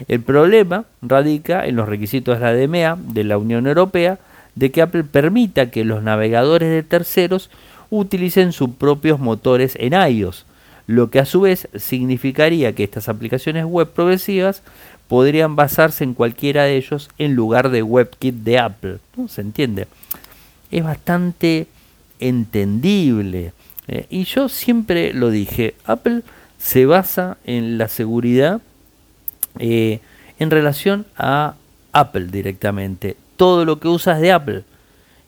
El 0.08 0.22
problema 0.22 0.86
radica 1.02 1.66
en 1.66 1.76
los 1.76 1.90
requisitos 1.90 2.40
de 2.40 2.46
la 2.46 2.54
DMA 2.54 2.98
de 3.14 3.26
la 3.26 3.38
Unión 3.38 3.68
Europea 3.68 4.20
de 4.56 4.72
que 4.72 4.82
Apple 4.82 5.04
permita 5.04 5.70
que 5.70 5.84
los 5.84 6.02
navegadores 6.02 6.70
de 6.70 6.84
terceros 6.84 7.50
utilicen 7.90 8.54
sus 8.54 8.70
propios 8.70 9.20
motores 9.20 9.78
en 9.82 9.92
iOS, 9.92 10.46
lo 10.88 11.10
que 11.10 11.20
a 11.20 11.26
su 11.26 11.42
vez 11.42 11.68
significaría 11.76 12.74
que 12.74 12.84
estas 12.84 13.10
aplicaciones 13.10 13.66
web 13.66 13.90
progresivas 13.90 14.62
podrían 15.08 15.56
basarse 15.56 16.04
en 16.04 16.14
cualquiera 16.14 16.64
de 16.64 16.78
ellos 16.78 17.10
en 17.18 17.36
lugar 17.36 17.70
de 17.70 17.84
WebKit 17.84 18.36
de 18.36 18.60
Apple. 18.60 18.98
¿no? 19.16 19.28
¿Se 19.28 19.42
entiende? 19.42 19.88
Es 20.72 20.84
bastante 20.84 21.68
entendible. 22.20 23.54
Eh, 23.88 24.08
y 24.10 24.24
yo 24.24 24.50
siempre 24.50 25.14
lo 25.14 25.30
dije, 25.30 25.76
Apple 25.86 26.22
se 26.58 26.86
basa 26.86 27.38
en 27.46 27.78
la 27.78 27.88
seguridad 27.88 28.62
eh, 29.60 30.00
en 30.40 30.52
relación 30.52 31.06
a 31.18 31.56
Apple 31.92 32.28
directamente. 32.28 33.16
Todo 33.38 33.66
lo 33.66 33.80
que 33.80 33.88
usas 33.88 34.20
de 34.20 34.32
Apple. 34.32 34.64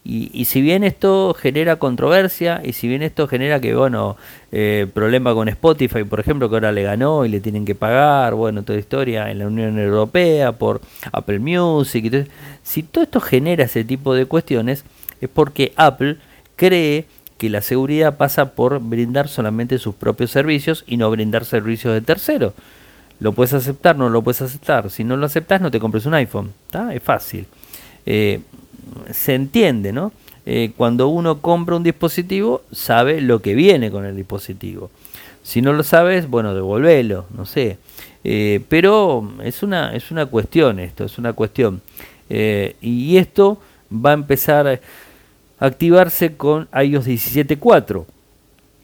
Y, 0.10 0.46
si 0.46 0.62
bien 0.62 0.86
esto 0.86 1.34
genera 1.34 1.76
controversia 1.76 2.62
y 2.63 2.72
si 2.72 2.88
bien 2.88 3.04
esto 3.04 3.28
genera 3.28 3.60
que, 3.60 3.76
bueno, 3.76 4.15
eh, 4.54 4.88
problema 4.93 5.34
con 5.34 5.50
Spotify, 5.50 6.06
por 6.06 6.22
ejemplo, 6.22 6.50
que 6.50 6.56
ahora 6.56 6.72
le 6.72 6.84
ganó 6.84 7.26
y 7.26 7.30
le 7.30 7.41
tienen 7.41 7.65
que 7.65 7.76
pagar, 7.76 8.34
bueno, 8.34 8.63
toda 8.63 8.80
historia 8.80 9.30
en 9.30 9.39
la 9.39 9.48
Unión 9.48 9.78
Europea 9.78 10.54
por 10.54 10.80
Apple 11.12 11.39
Music, 11.39 12.06
y 12.06 12.28
si 12.63 12.84
todo 12.84 13.04
esto 13.04 13.20
genera 13.20 13.65
ese 13.65 13.84
tipo 13.84 14.13
de 14.13 14.26
cuestiones, 14.28 14.86
es 15.20 15.28
porque 15.28 15.74
Apple 15.76 16.15
cree 16.56 17.06
que 17.38 17.50
la 17.50 17.60
seguridad 17.60 18.15
pasa 18.15 18.54
por 18.54 18.80
brindar 18.80 19.28
solamente 19.28 19.78
sus 19.78 19.93
propios 19.93 20.32
servicios 20.32 20.86
y 20.88 20.96
no 20.96 21.12
brindar 21.12 21.43
servicios 21.43 21.93
de 21.93 22.00
terceros. 22.00 22.54
Lo 23.20 23.34
puedes 23.34 23.54
aceptar, 23.54 23.98
no 23.98 24.08
lo 24.08 24.22
puedes 24.22 24.41
aceptar. 24.41 24.89
Si 24.89 25.04
no 25.04 25.17
lo 25.17 25.26
aceptas, 25.26 25.60
no 25.60 25.70
te 25.70 25.82
compres 25.82 26.06
un 26.06 26.13
iPhone. 26.13 26.54
Es 26.93 27.04
fácil. 27.04 27.46
Eh, 28.06 28.39
se 29.12 29.36
entiende, 29.36 29.93
¿no? 29.93 30.12
Eh, 30.45 30.71
cuando 30.78 31.10
uno 31.10 31.41
compra 31.41 31.76
un 31.76 31.84
dispositivo, 31.84 32.62
sabe 32.71 33.19
lo 33.19 33.41
que 33.41 33.54
viene 33.54 33.91
con 33.91 34.06
el 34.06 34.15
dispositivo. 34.15 34.89
Si 35.43 35.62
no 35.62 35.73
lo 35.73 35.84
sabes, 35.84 36.30
bueno, 36.30 36.54
devolvelo, 36.54 37.26
no 37.36 37.45
sé. 37.45 37.78
Eh, 38.23 38.62
pero 38.69 39.30
es 39.43 39.63
una, 39.63 39.93
es 39.93 40.12
una 40.12 40.26
cuestión 40.26 40.80
esto, 40.80 41.04
es 41.04 41.17
una 41.17 41.34
cuestión. 41.34 41.82
Eh, 42.30 42.76
y 42.82 43.17
esto 43.17 43.58
va 43.93 44.12
a 44.12 44.13
empezar 44.13 44.67
a 44.67 44.80
activarse 45.60 46.36
con 46.36 46.67
iOS 46.73 47.08
17.4, 47.08 48.06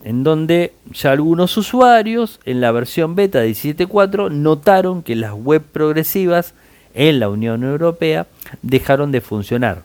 en 0.03 0.23
donde 0.23 0.73
ya 0.91 1.11
algunos 1.11 1.55
usuarios 1.57 2.39
en 2.45 2.61
la 2.61 2.71
versión 2.71 3.15
beta 3.15 3.39
de 3.39 3.51
17.4 3.51 4.31
notaron 4.31 5.03
que 5.03 5.15
las 5.15 5.33
web 5.33 5.61
progresivas 5.61 6.53
en 6.93 7.19
la 7.19 7.29
Unión 7.29 7.63
Europea 7.63 8.27
dejaron 8.61 9.11
de 9.11 9.21
funcionar. 9.21 9.83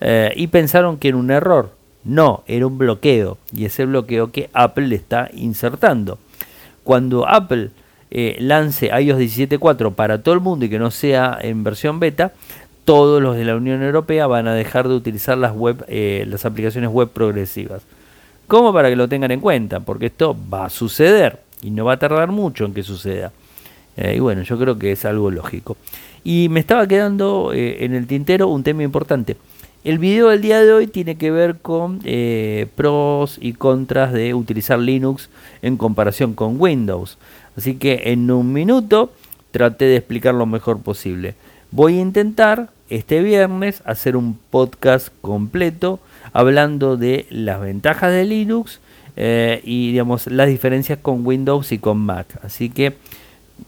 Eh, 0.00 0.32
y 0.36 0.46
pensaron 0.48 0.98
que 0.98 1.08
era 1.08 1.16
un 1.16 1.30
error. 1.30 1.72
No, 2.04 2.42
era 2.46 2.66
un 2.66 2.78
bloqueo. 2.78 3.38
Y 3.54 3.64
ese 3.64 3.84
bloqueo 3.84 4.30
que 4.30 4.50
Apple 4.52 4.88
le 4.88 4.96
está 4.96 5.30
insertando. 5.34 6.18
Cuando 6.84 7.28
Apple 7.28 7.70
eh, 8.10 8.36
lance 8.40 8.86
iOS 8.86 9.18
17.4 9.18 9.94
para 9.94 10.22
todo 10.22 10.34
el 10.34 10.40
mundo 10.40 10.64
y 10.64 10.70
que 10.70 10.78
no 10.78 10.90
sea 10.90 11.38
en 11.40 11.64
versión 11.64 12.00
beta, 12.00 12.32
todos 12.84 13.22
los 13.22 13.36
de 13.36 13.44
la 13.44 13.56
Unión 13.56 13.82
Europea 13.82 14.26
van 14.26 14.48
a 14.48 14.54
dejar 14.54 14.88
de 14.88 14.94
utilizar 14.94 15.36
las, 15.36 15.52
web, 15.52 15.84
eh, 15.88 16.24
las 16.26 16.46
aplicaciones 16.46 16.90
web 16.90 17.10
progresivas. 17.10 17.82
¿Cómo 18.46 18.72
para 18.72 18.88
que 18.88 18.96
lo 18.96 19.08
tengan 19.08 19.30
en 19.30 19.40
cuenta? 19.40 19.80
Porque 19.80 20.06
esto 20.06 20.34
va 20.50 20.66
a 20.66 20.70
suceder 20.70 21.40
y 21.60 21.70
no 21.70 21.84
va 21.84 21.94
a 21.94 21.98
tardar 21.98 22.30
mucho 22.30 22.64
en 22.64 22.72
que 22.72 22.82
suceda. 22.82 23.30
y 23.98 24.20
bueno, 24.20 24.42
yo 24.42 24.58
creo 24.58 24.78
que 24.78 24.92
es 24.92 25.04
algo 25.04 25.30
lógico. 25.30 25.76
Y 26.24 26.48
me 26.48 26.60
estaba 26.60 26.86
quedando 26.86 27.52
en 27.52 27.94
el 27.94 28.06
tintero 28.06 28.48
un 28.48 28.62
tema 28.62 28.84
importante. 28.84 29.36
El 29.84 29.98
video 29.98 30.28
del 30.28 30.42
día 30.42 30.60
de 30.60 30.72
hoy 30.72 30.88
tiene 30.88 31.16
que 31.16 31.30
ver 31.30 31.58
con 31.58 32.00
eh, 32.04 32.66
pros 32.74 33.38
y 33.40 33.52
contras 33.52 34.12
de 34.12 34.34
utilizar 34.34 34.76
Linux 34.80 35.30
en 35.62 35.76
comparación 35.76 36.34
con 36.34 36.60
Windows. 36.60 37.16
Así 37.56 37.76
que 37.76 38.02
en 38.06 38.28
un 38.32 38.52
minuto 38.52 39.12
traté 39.52 39.84
de 39.84 39.96
explicar 39.96 40.34
lo 40.34 40.46
mejor 40.46 40.80
posible. 40.80 41.36
Voy 41.70 41.98
a 41.98 42.00
intentar 42.00 42.70
este 42.90 43.22
viernes 43.22 43.82
hacer 43.84 44.16
un 44.16 44.36
podcast 44.50 45.10
completo 45.20 46.00
hablando 46.32 46.96
de 46.96 47.26
las 47.30 47.60
ventajas 47.60 48.10
de 48.10 48.24
Linux 48.24 48.80
eh, 49.16 49.60
y 49.64 49.92
digamos 49.92 50.26
las 50.26 50.48
diferencias 50.48 50.98
con 51.00 51.24
Windows 51.24 51.70
y 51.70 51.78
con 51.78 51.98
Mac. 51.98 52.26
Así 52.42 52.68
que 52.68 52.94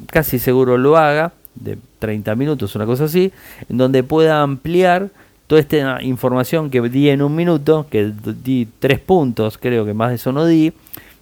casi 0.07 0.41
seguro 0.41 0.77
lo 0.77 0.97
haga 0.97 1.33
de 1.55 1.79
30 2.01 2.35
minutos, 2.35 2.75
una 2.75 2.87
cosa 2.87 3.05
así, 3.05 3.33
en 3.69 3.77
donde 3.77 4.03
pueda 4.03 4.43
ampliar 4.43 5.11
toda 5.51 5.63
esta 5.63 6.01
información 6.01 6.71
que 6.71 6.81
di 6.81 7.09
en 7.09 7.23
un 7.23 7.35
minuto, 7.35 7.89
que 7.91 8.13
di 8.45 8.69
tres 8.79 9.01
puntos, 9.01 9.59
creo 9.59 9.85
que 9.85 9.95
más 9.95 10.11
de 10.11 10.15
eso 10.15 10.31
no 10.31 10.47
di, 10.47 10.73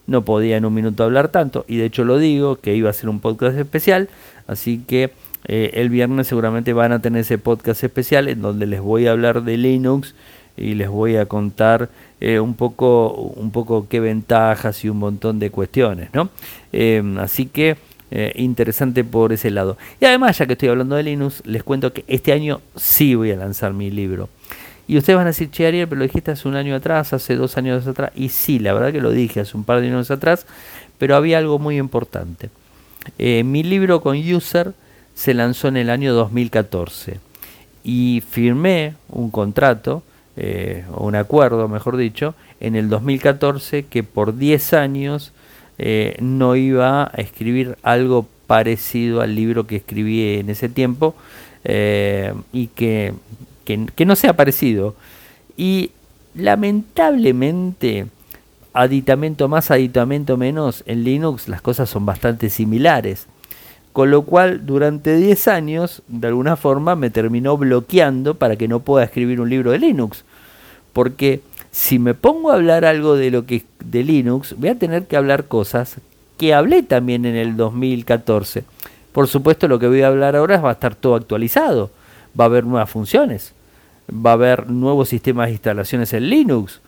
no 0.06 0.22
podía 0.22 0.58
en 0.58 0.66
un 0.66 0.74
minuto 0.74 1.02
hablar 1.02 1.28
tanto, 1.28 1.64
y 1.66 1.78
de 1.78 1.86
hecho 1.86 2.04
lo 2.04 2.18
digo, 2.18 2.56
que 2.56 2.76
iba 2.76 2.90
a 2.90 2.92
ser 2.92 3.08
un 3.08 3.20
podcast 3.20 3.56
especial, 3.56 4.10
así 4.46 4.82
que 4.86 5.12
eh, 5.46 5.70
el 5.72 5.88
viernes 5.88 6.26
seguramente 6.26 6.74
van 6.74 6.92
a 6.92 6.98
tener 6.98 7.22
ese 7.22 7.38
podcast 7.38 7.82
especial 7.82 8.28
en 8.28 8.42
donde 8.42 8.66
les 8.66 8.82
voy 8.82 9.06
a 9.06 9.12
hablar 9.12 9.44
de 9.44 9.56
Linux 9.56 10.14
y 10.58 10.74
les 10.74 10.90
voy 10.90 11.16
a 11.16 11.24
contar 11.24 11.88
eh, 12.20 12.38
un 12.38 12.52
poco 12.52 13.14
un 13.14 13.50
poco 13.50 13.86
qué 13.88 13.98
ventajas 13.98 14.84
y 14.84 14.90
un 14.90 14.98
montón 14.98 15.38
de 15.38 15.48
cuestiones, 15.48 16.10
¿no? 16.12 16.28
Eh, 16.74 17.02
así 17.18 17.46
que 17.46 17.78
eh, 18.10 18.32
interesante 18.36 19.04
por 19.04 19.32
ese 19.32 19.50
lado. 19.50 19.76
Y 20.00 20.04
además, 20.04 20.38
ya 20.38 20.46
que 20.46 20.54
estoy 20.54 20.68
hablando 20.68 20.96
de 20.96 21.02
Linux, 21.02 21.42
les 21.44 21.62
cuento 21.62 21.92
que 21.92 22.04
este 22.06 22.32
año 22.32 22.60
sí 22.76 23.14
voy 23.14 23.32
a 23.32 23.36
lanzar 23.36 23.72
mi 23.72 23.90
libro. 23.90 24.28
Y 24.86 24.96
ustedes 24.96 25.18
van 25.18 25.26
a 25.26 25.30
decir, 25.30 25.50
che 25.50 25.66
Ariel, 25.66 25.86
pero 25.86 25.98
lo 25.98 26.04
dijiste 26.04 26.30
hace 26.30 26.48
un 26.48 26.56
año 26.56 26.74
atrás, 26.74 27.12
hace 27.12 27.36
dos 27.36 27.58
años 27.58 27.86
atrás. 27.86 28.10
Y 28.14 28.30
sí, 28.30 28.58
la 28.58 28.72
verdad 28.72 28.90
que 28.90 29.02
lo 29.02 29.10
dije 29.10 29.40
hace 29.40 29.56
un 29.56 29.64
par 29.64 29.80
de 29.80 29.88
años 29.88 30.10
atrás, 30.10 30.46
pero 30.96 31.14
había 31.14 31.36
algo 31.36 31.58
muy 31.58 31.76
importante. 31.76 32.48
Eh, 33.18 33.44
mi 33.44 33.62
libro 33.62 34.00
con 34.00 34.16
User 34.16 34.72
se 35.14 35.34
lanzó 35.34 35.68
en 35.68 35.76
el 35.76 35.90
año 35.90 36.14
2014 36.14 37.20
y 37.84 38.22
firmé 38.28 38.94
un 39.08 39.30
contrato, 39.30 40.02
eh, 40.36 40.84
un 40.96 41.14
acuerdo, 41.16 41.68
mejor 41.68 41.96
dicho, 41.96 42.34
en 42.60 42.74
el 42.74 42.88
2014 42.88 43.84
que 43.86 44.02
por 44.02 44.36
10 44.36 44.72
años 44.72 45.32
eh, 45.78 46.16
no 46.20 46.56
iba 46.56 47.04
a 47.04 47.20
escribir 47.20 47.76
algo 47.82 48.26
parecido 48.48 49.20
al 49.20 49.36
libro 49.36 49.66
que 49.66 49.76
escribí 49.76 50.38
en 50.38 50.50
ese 50.50 50.68
tiempo 50.68 51.14
eh, 51.64 52.34
y 52.52 52.66
que, 52.68 53.14
que, 53.64 54.06
no 54.06 54.16
sea 54.16 54.34
parecido. 54.34 54.96
Y 55.56 55.92
lamentablemente, 56.34 58.06
aditamento 58.72 59.48
más, 59.48 59.70
aditamento 59.70 60.36
menos, 60.36 60.82
en 60.86 61.04
Linux 61.04 61.46
las 61.48 61.62
cosas 61.62 61.88
son 61.88 62.06
bastante 62.06 62.50
similares. 62.50 63.26
Con 63.92 64.10
lo 64.10 64.22
cual, 64.22 64.64
durante 64.66 65.16
10 65.16 65.48
años, 65.48 66.02
de 66.08 66.28
alguna 66.28 66.56
forma, 66.56 66.94
me 66.94 67.10
terminó 67.10 67.56
bloqueando 67.56 68.34
para 68.34 68.56
que 68.56 68.68
no 68.68 68.80
pueda 68.80 69.04
escribir 69.04 69.40
un 69.40 69.50
libro 69.50 69.72
de 69.72 69.78
Linux. 69.78 70.24
Porque 70.92 71.40
si 71.78 72.00
me 72.00 72.12
pongo 72.12 72.50
a 72.50 72.54
hablar 72.54 72.84
algo 72.84 73.14
de 73.14 73.30
lo 73.30 73.46
que 73.46 73.62
de 73.84 74.02
Linux, 74.02 74.56
voy 74.58 74.70
a 74.70 74.74
tener 74.74 75.06
que 75.06 75.16
hablar 75.16 75.44
cosas 75.44 75.98
que 76.36 76.52
hablé 76.52 76.82
también 76.82 77.24
en 77.24 77.36
el 77.36 77.56
2014. 77.56 78.64
Por 79.12 79.28
supuesto, 79.28 79.68
lo 79.68 79.78
que 79.78 79.86
voy 79.86 80.02
a 80.02 80.08
hablar 80.08 80.34
ahora 80.34 80.60
va 80.60 80.70
a 80.70 80.72
estar 80.72 80.96
todo 80.96 81.14
actualizado. 81.14 81.92
Va 82.38 82.44
a 82.44 82.46
haber 82.46 82.64
nuevas 82.64 82.90
funciones. 82.90 83.54
Va 84.10 84.30
a 84.30 84.32
haber 84.32 84.68
nuevos 84.68 85.10
sistemas 85.10 85.46
de 85.46 85.52
instalaciones 85.52 86.12
en 86.12 86.28
Linux. 86.28 86.80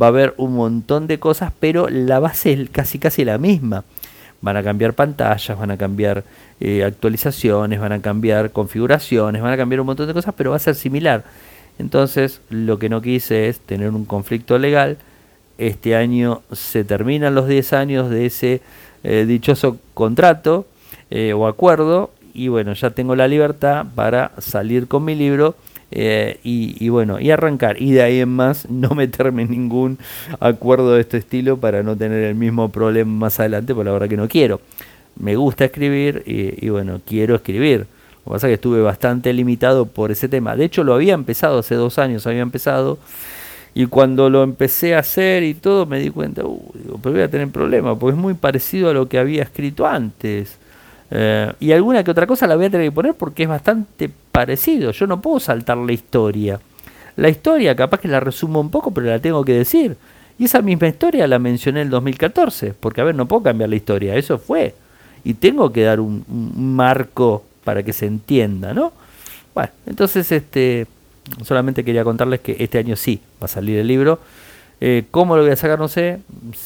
va 0.00 0.06
a 0.06 0.08
haber 0.08 0.32
un 0.38 0.54
montón 0.54 1.06
de 1.06 1.18
cosas, 1.18 1.52
pero 1.60 1.90
la 1.90 2.18
base 2.18 2.54
es 2.54 2.70
casi 2.70 2.98
casi 2.98 3.26
la 3.26 3.36
misma. 3.36 3.84
Van 4.40 4.56
a 4.56 4.62
cambiar 4.62 4.94
pantallas, 4.94 5.58
van 5.58 5.70
a 5.70 5.76
cambiar 5.76 6.24
eh, 6.60 6.82
actualizaciones, 6.82 7.78
van 7.78 7.92
a 7.92 8.00
cambiar 8.00 8.52
configuraciones, 8.52 9.42
van 9.42 9.52
a 9.52 9.58
cambiar 9.58 9.80
un 9.80 9.86
montón 9.88 10.06
de 10.06 10.14
cosas, 10.14 10.32
pero 10.34 10.50
va 10.50 10.56
a 10.56 10.60
ser 10.60 10.76
similar. 10.76 11.24
Entonces, 11.80 12.40
lo 12.50 12.78
que 12.78 12.88
no 12.88 13.02
quise 13.02 13.48
es 13.48 13.58
tener 13.60 13.90
un 13.90 14.04
conflicto 14.04 14.58
legal. 14.58 14.98
Este 15.58 15.96
año 15.96 16.42
se 16.52 16.84
terminan 16.84 17.34
los 17.34 17.48
10 17.48 17.72
años 17.72 18.10
de 18.10 18.26
ese 18.26 18.60
eh, 19.02 19.24
dichoso 19.26 19.78
contrato 19.94 20.66
eh, 21.10 21.32
o 21.32 21.46
acuerdo 21.46 22.10
y 22.34 22.48
bueno, 22.48 22.72
ya 22.74 22.90
tengo 22.90 23.16
la 23.16 23.28
libertad 23.28 23.86
para 23.94 24.32
salir 24.38 24.86
con 24.88 25.04
mi 25.04 25.14
libro 25.14 25.56
eh, 25.90 26.38
y, 26.44 26.88
bueno, 26.88 27.18
y 27.18 27.30
arrancar. 27.30 27.80
Y 27.82 27.92
de 27.92 28.02
ahí 28.02 28.20
en 28.20 28.28
más 28.28 28.70
no 28.70 28.90
meterme 28.90 29.42
en 29.42 29.50
ningún 29.50 29.98
acuerdo 30.38 30.94
de 30.94 31.00
este 31.00 31.18
estilo 31.18 31.56
para 31.56 31.82
no 31.82 31.96
tener 31.96 32.22
el 32.24 32.34
mismo 32.34 32.68
problema 32.70 33.10
más 33.10 33.40
adelante, 33.40 33.74
porque 33.74 33.86
la 33.86 33.92
verdad 33.92 34.08
que 34.08 34.16
no 34.16 34.28
quiero. 34.28 34.60
Me 35.18 35.36
gusta 35.36 35.64
escribir 35.64 36.22
y, 36.26 36.68
bueno, 36.68 37.00
quiero 37.04 37.34
escribir. 37.34 37.86
Lo 38.24 38.32
que 38.32 38.36
pasa 38.36 38.46
es 38.46 38.50
que 38.50 38.54
estuve 38.54 38.82
bastante 38.82 39.32
limitado 39.32 39.86
por 39.86 40.10
ese 40.10 40.28
tema. 40.28 40.56
De 40.56 40.64
hecho, 40.64 40.84
lo 40.84 40.94
había 40.94 41.14
empezado 41.14 41.58
hace 41.58 41.74
dos 41.74 41.98
años, 41.98 42.26
había 42.26 42.42
empezado. 42.42 42.98
Y 43.74 43.86
cuando 43.86 44.28
lo 44.30 44.42
empecé 44.42 44.94
a 44.94 44.98
hacer 44.98 45.42
y 45.42 45.54
todo, 45.54 45.86
me 45.86 46.00
di 46.00 46.10
cuenta, 46.10 46.44
uh, 46.44 46.72
pero 47.02 47.14
voy 47.14 47.22
a 47.22 47.30
tener 47.30 47.48
problemas, 47.48 47.96
porque 47.98 48.16
es 48.16 48.20
muy 48.20 48.34
parecido 48.34 48.90
a 48.90 48.92
lo 48.92 49.08
que 49.08 49.18
había 49.18 49.42
escrito 49.42 49.86
antes. 49.86 50.58
Eh, 51.10 51.52
y 51.60 51.72
alguna 51.72 52.04
que 52.04 52.10
otra 52.10 52.26
cosa 52.26 52.46
la 52.46 52.56
voy 52.56 52.66
a 52.66 52.70
tener 52.70 52.86
que 52.86 52.92
poner 52.92 53.14
porque 53.14 53.44
es 53.44 53.48
bastante 53.48 54.10
parecido. 54.30 54.90
Yo 54.92 55.06
no 55.06 55.20
puedo 55.20 55.40
saltar 55.40 55.76
la 55.76 55.92
historia. 55.92 56.60
La 57.16 57.28
historia 57.28 57.74
capaz 57.74 58.00
que 58.00 58.08
la 58.08 58.20
resumo 58.20 58.60
un 58.60 58.70
poco, 58.70 58.92
pero 58.92 59.06
la 59.08 59.18
tengo 59.18 59.44
que 59.44 59.54
decir. 59.54 59.96
Y 60.38 60.44
esa 60.44 60.62
misma 60.62 60.88
historia 60.88 61.26
la 61.26 61.38
mencioné 61.38 61.82
en 61.82 61.88
el 61.88 61.90
2014, 61.90 62.72
porque 62.78 63.02
a 63.02 63.04
ver, 63.04 63.14
no 63.14 63.26
puedo 63.26 63.42
cambiar 63.42 63.68
la 63.68 63.76
historia, 63.76 64.16
eso 64.16 64.38
fue. 64.38 64.74
Y 65.22 65.34
tengo 65.34 65.70
que 65.70 65.82
dar 65.82 66.00
un, 66.00 66.24
marco 66.56 67.44
para 67.70 67.84
que 67.84 67.92
se 67.92 68.04
entienda, 68.04 68.74
¿no? 68.74 68.92
Bueno, 69.54 69.70
entonces 69.86 70.32
este 70.32 70.88
solamente 71.44 71.84
quería 71.84 72.02
contarles 72.02 72.40
que 72.40 72.56
este 72.58 72.78
año 72.78 72.96
sí 72.96 73.20
va 73.40 73.44
a 73.44 73.48
salir 73.48 73.78
el 73.78 73.86
libro. 73.86 74.18
Eh, 74.80 75.04
¿Cómo 75.12 75.36
lo 75.36 75.42
voy 75.42 75.52
a 75.52 75.56
sacar? 75.56 75.78
No 75.78 75.86
sé. 75.86 76.18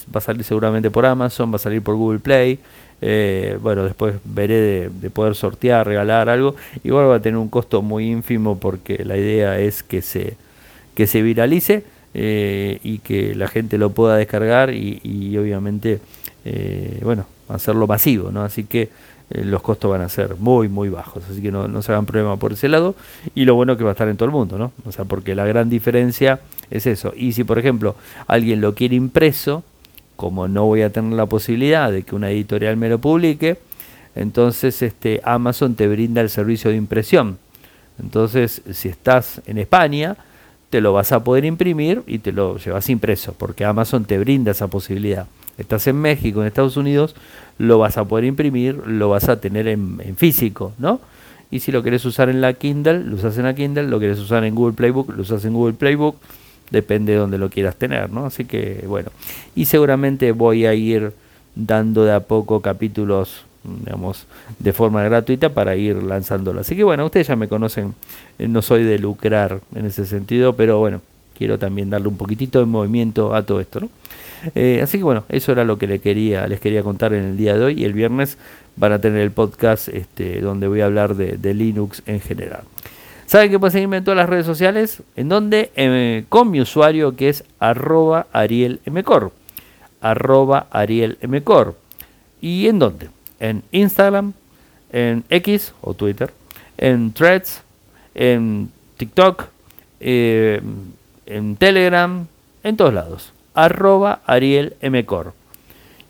Va 0.08 0.16
a 0.16 0.20
salir 0.22 0.44
seguramente 0.44 0.90
por 0.90 1.04
Amazon, 1.04 1.52
va 1.52 1.56
a 1.56 1.58
salir 1.58 1.82
por 1.82 1.94
Google 1.96 2.20
Play. 2.20 2.58
Eh, 3.02 3.58
bueno, 3.60 3.84
después 3.84 4.14
veré 4.24 4.88
de, 4.88 5.10
poder 5.10 5.34
sortear, 5.34 5.86
regalar 5.86 6.30
algo. 6.30 6.56
Igual 6.84 7.10
va 7.10 7.16
a 7.16 7.20
tener 7.20 7.36
un 7.36 7.50
costo 7.50 7.82
muy 7.82 8.10
ínfimo 8.10 8.58
porque 8.58 9.04
la 9.04 9.18
idea 9.18 9.58
es 9.58 9.82
que 9.82 10.00
se, 10.00 10.38
que 10.94 11.06
se 11.06 11.20
viralice 11.20 11.84
eh, 12.14 12.78
y 12.82 13.00
que 13.00 13.34
la 13.34 13.48
gente 13.48 13.76
lo 13.76 13.90
pueda 13.90 14.16
descargar 14.16 14.72
y, 14.72 15.36
obviamente, 15.36 16.00
eh, 16.46 16.98
bueno, 17.02 17.26
hacerlo 17.50 17.86
masivo, 17.86 18.30
¿no? 18.30 18.42
Así 18.42 18.64
que 18.64 18.88
los 19.30 19.62
costos 19.62 19.90
van 19.90 20.02
a 20.02 20.08
ser 20.08 20.36
muy, 20.36 20.68
muy 20.68 20.88
bajos. 20.88 21.24
Así 21.30 21.40
que 21.40 21.50
no, 21.50 21.68
no 21.68 21.82
se 21.82 21.92
hagan 21.92 22.06
problema 22.06 22.36
por 22.36 22.52
ese 22.52 22.68
lado. 22.68 22.94
Y 23.34 23.44
lo 23.44 23.54
bueno 23.54 23.72
es 23.72 23.78
que 23.78 23.84
va 23.84 23.90
a 23.90 23.92
estar 23.92 24.08
en 24.08 24.16
todo 24.16 24.26
el 24.26 24.32
mundo, 24.32 24.58
¿no? 24.58 24.72
O 24.86 24.92
sea, 24.92 25.04
porque 25.04 25.34
la 25.34 25.44
gran 25.46 25.70
diferencia 25.70 26.40
es 26.70 26.86
eso. 26.86 27.12
Y 27.16 27.32
si, 27.32 27.44
por 27.44 27.58
ejemplo, 27.58 27.96
alguien 28.26 28.60
lo 28.60 28.74
quiere 28.74 28.96
impreso, 28.96 29.64
como 30.16 30.48
no 30.48 30.66
voy 30.66 30.82
a 30.82 30.90
tener 30.90 31.14
la 31.14 31.26
posibilidad 31.26 31.90
de 31.90 32.02
que 32.02 32.14
una 32.14 32.30
editorial 32.30 32.76
me 32.76 32.88
lo 32.88 32.98
publique, 32.98 33.58
entonces 34.14 34.80
este, 34.82 35.20
Amazon 35.24 35.74
te 35.74 35.88
brinda 35.88 36.20
el 36.20 36.30
servicio 36.30 36.70
de 36.70 36.76
impresión. 36.76 37.38
Entonces, 38.00 38.62
si 38.72 38.88
estás 38.88 39.40
en 39.46 39.58
España, 39.58 40.16
te 40.70 40.80
lo 40.80 40.92
vas 40.92 41.12
a 41.12 41.22
poder 41.22 41.44
imprimir 41.44 42.02
y 42.06 42.18
te 42.18 42.32
lo 42.32 42.58
llevas 42.58 42.88
impreso, 42.90 43.34
porque 43.38 43.64
Amazon 43.64 44.04
te 44.04 44.18
brinda 44.18 44.50
esa 44.50 44.68
posibilidad. 44.68 45.26
Estás 45.56 45.86
en 45.86 45.96
México, 45.96 46.40
en 46.40 46.48
Estados 46.48 46.76
Unidos, 46.76 47.14
lo 47.58 47.78
vas 47.78 47.96
a 47.98 48.04
poder 48.04 48.24
imprimir, 48.24 48.86
lo 48.86 49.10
vas 49.10 49.28
a 49.28 49.40
tener 49.40 49.68
en, 49.68 50.00
en 50.04 50.16
físico, 50.16 50.72
¿no? 50.78 51.00
Y 51.50 51.60
si 51.60 51.70
lo 51.70 51.82
quieres 51.82 52.04
usar 52.04 52.28
en 52.28 52.40
la 52.40 52.54
Kindle, 52.54 53.04
lo 53.04 53.16
usas 53.16 53.38
en 53.38 53.44
la 53.44 53.54
Kindle, 53.54 53.84
lo 53.84 53.98
quieres 53.98 54.18
usar 54.18 54.44
en 54.44 54.54
Google 54.54 54.74
Playbook, 54.74 55.14
lo 55.14 55.22
usas 55.22 55.44
en 55.44 55.52
Google 55.52 55.74
Playbook 55.74 56.16
depende 56.70 57.12
de 57.12 57.18
donde 57.18 57.38
lo 57.38 57.50
quieras 57.50 57.76
tener, 57.76 58.10
¿no? 58.10 58.26
Así 58.26 58.44
que 58.44 58.84
bueno, 58.86 59.10
y 59.54 59.66
seguramente 59.66 60.32
voy 60.32 60.66
a 60.66 60.74
ir 60.74 61.12
dando 61.54 62.04
de 62.04 62.12
a 62.12 62.20
poco 62.20 62.60
capítulos, 62.60 63.44
digamos, 63.62 64.26
de 64.58 64.72
forma 64.72 65.02
gratuita 65.04 65.50
para 65.50 65.76
ir 65.76 66.02
lanzándolo. 66.02 66.60
Así 66.60 66.76
que 66.76 66.84
bueno, 66.84 67.04
ustedes 67.04 67.28
ya 67.28 67.36
me 67.36 67.48
conocen, 67.48 67.94
eh, 68.38 68.48
no 68.48 68.62
soy 68.62 68.82
de 68.82 68.98
lucrar 68.98 69.60
en 69.74 69.86
ese 69.86 70.06
sentido, 70.06 70.54
pero 70.54 70.78
bueno, 70.78 71.00
quiero 71.36 71.58
también 71.58 71.90
darle 71.90 72.08
un 72.08 72.16
poquitito 72.16 72.58
de 72.58 72.66
movimiento 72.66 73.34
a 73.34 73.42
todo 73.42 73.60
esto, 73.60 73.80
¿no? 73.80 73.88
Eh, 74.54 74.80
así 74.82 74.98
que 74.98 75.04
bueno, 75.04 75.24
eso 75.28 75.52
era 75.52 75.64
lo 75.64 75.78
que 75.78 75.86
les 75.86 76.00
quería, 76.00 76.46
les 76.46 76.60
quería 76.60 76.82
contar 76.82 77.12
en 77.14 77.24
el 77.24 77.36
día 77.36 77.56
de 77.56 77.64
hoy 77.64 77.80
y 77.80 77.84
el 77.84 77.92
viernes 77.92 78.38
van 78.76 78.92
a 78.92 79.00
tener 79.00 79.20
el 79.20 79.30
podcast 79.30 79.88
este, 79.88 80.40
donde 80.40 80.68
voy 80.68 80.80
a 80.80 80.86
hablar 80.86 81.14
de 81.14 81.54
Linux 81.54 82.02
en 82.06 82.20
general. 82.20 82.62
Saben 83.26 83.50
que 83.50 83.58
pueden 83.58 83.72
seguirme 83.72 83.96
en 83.96 84.04
todas 84.04 84.16
las 84.16 84.28
redes 84.28 84.46
sociales, 84.46 85.02
en 85.16 85.28
donde 85.28 86.24
con 86.28 86.50
mi 86.50 86.60
usuario 86.60 87.16
que 87.16 87.28
es 87.28 87.44
arroba 87.58 88.26
arielmcor, 88.32 89.32
arroba 90.00 90.66
arielmcor. 90.70 91.76
¿Y 92.40 92.68
en 92.68 92.78
dónde? 92.78 93.08
En 93.40 93.62
Instagram, 93.72 94.34
en 94.92 95.24
X 95.30 95.72
o 95.80 95.94
Twitter, 95.94 96.30
en 96.78 97.12
Threads, 97.12 97.62
en 98.14 98.70
TikTok, 98.98 99.46
eh, 100.00 100.60
en 101.26 101.56
Telegram, 101.56 102.26
en 102.62 102.76
todos 102.76 102.94
lados. 102.94 103.33
Arroba 103.54 104.20
arielmcor. 104.26 105.32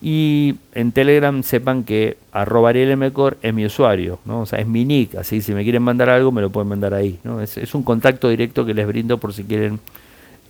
Y 0.06 0.56
en 0.74 0.92
Telegram 0.92 1.42
sepan 1.42 1.82
que 1.82 2.18
arroba 2.30 2.74
mejor 2.74 3.38
es 3.40 3.54
mi 3.54 3.64
usuario, 3.64 4.18
¿no? 4.26 4.42
O 4.42 4.46
sea, 4.46 4.58
es 4.58 4.66
mi 4.66 4.84
nick, 4.84 5.14
así 5.14 5.40
si 5.40 5.54
me 5.54 5.62
quieren 5.62 5.82
mandar 5.82 6.10
algo 6.10 6.30
me 6.30 6.42
lo 6.42 6.50
pueden 6.50 6.68
mandar 6.68 6.92
ahí, 6.92 7.18
¿no? 7.24 7.40
Es, 7.40 7.56
es 7.56 7.74
un 7.74 7.82
contacto 7.84 8.28
directo 8.28 8.66
que 8.66 8.74
les 8.74 8.86
brindo 8.86 9.16
por 9.16 9.32
si 9.32 9.44
quieren, 9.44 9.80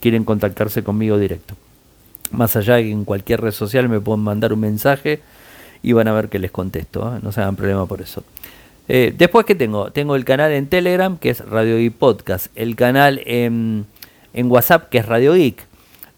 quieren 0.00 0.24
contactarse 0.24 0.82
conmigo 0.82 1.18
directo. 1.18 1.54
Más 2.32 2.56
allá 2.56 2.74
de 2.74 2.82
que 2.82 2.90
en 2.90 3.04
cualquier 3.04 3.42
red 3.42 3.52
social 3.52 3.88
me 3.88 4.00
pueden 4.00 4.24
mandar 4.24 4.52
un 4.52 4.58
mensaje 4.58 5.20
y 5.84 5.92
van 5.92 6.08
a 6.08 6.12
ver 6.12 6.30
que 6.30 6.40
les 6.40 6.50
contesto, 6.50 7.14
¿eh? 7.14 7.20
no 7.22 7.30
se 7.30 7.40
hagan 7.40 7.54
problema 7.54 7.86
por 7.86 8.00
eso. 8.00 8.24
Eh, 8.88 9.14
después 9.16 9.46
que 9.46 9.54
tengo, 9.54 9.92
tengo 9.92 10.16
el 10.16 10.24
canal 10.24 10.50
en 10.50 10.66
Telegram 10.66 11.16
que 11.16 11.30
es 11.30 11.48
Radio 11.48 11.76
Geek 11.76 11.94
Podcast, 11.94 12.48
el 12.56 12.74
canal 12.74 13.20
en, 13.24 13.86
en 14.32 14.50
WhatsApp 14.50 14.88
que 14.88 14.98
es 14.98 15.06
Radio 15.06 15.34
Geek 15.34 15.64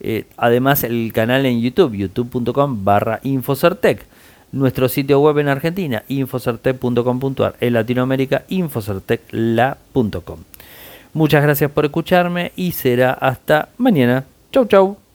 eh, 0.01 0.25
además 0.37 0.85
el 0.85 1.13
canal 1.13 1.47
en 1.47 1.61
YouTube, 1.61 1.95
youtube.com 1.95 2.85
barra 2.85 3.21
Infocertec. 3.23 4.05
Nuestro 4.53 4.89
sitio 4.89 5.21
web 5.21 5.39
en 5.39 5.49
Argentina, 5.49 6.05
infocertec.com.ar. 6.09 7.57
En 7.61 7.73
Latinoamérica, 7.73 8.45
infocertecla.com. 8.49 10.39
Muchas 11.13 11.43
gracias 11.43 11.71
por 11.71 11.85
escucharme 11.85 12.53
y 12.57 12.73
será 12.73 13.13
hasta 13.13 13.71
mañana. 13.79 14.25
Chau, 14.53 14.67
chau. 14.67 15.06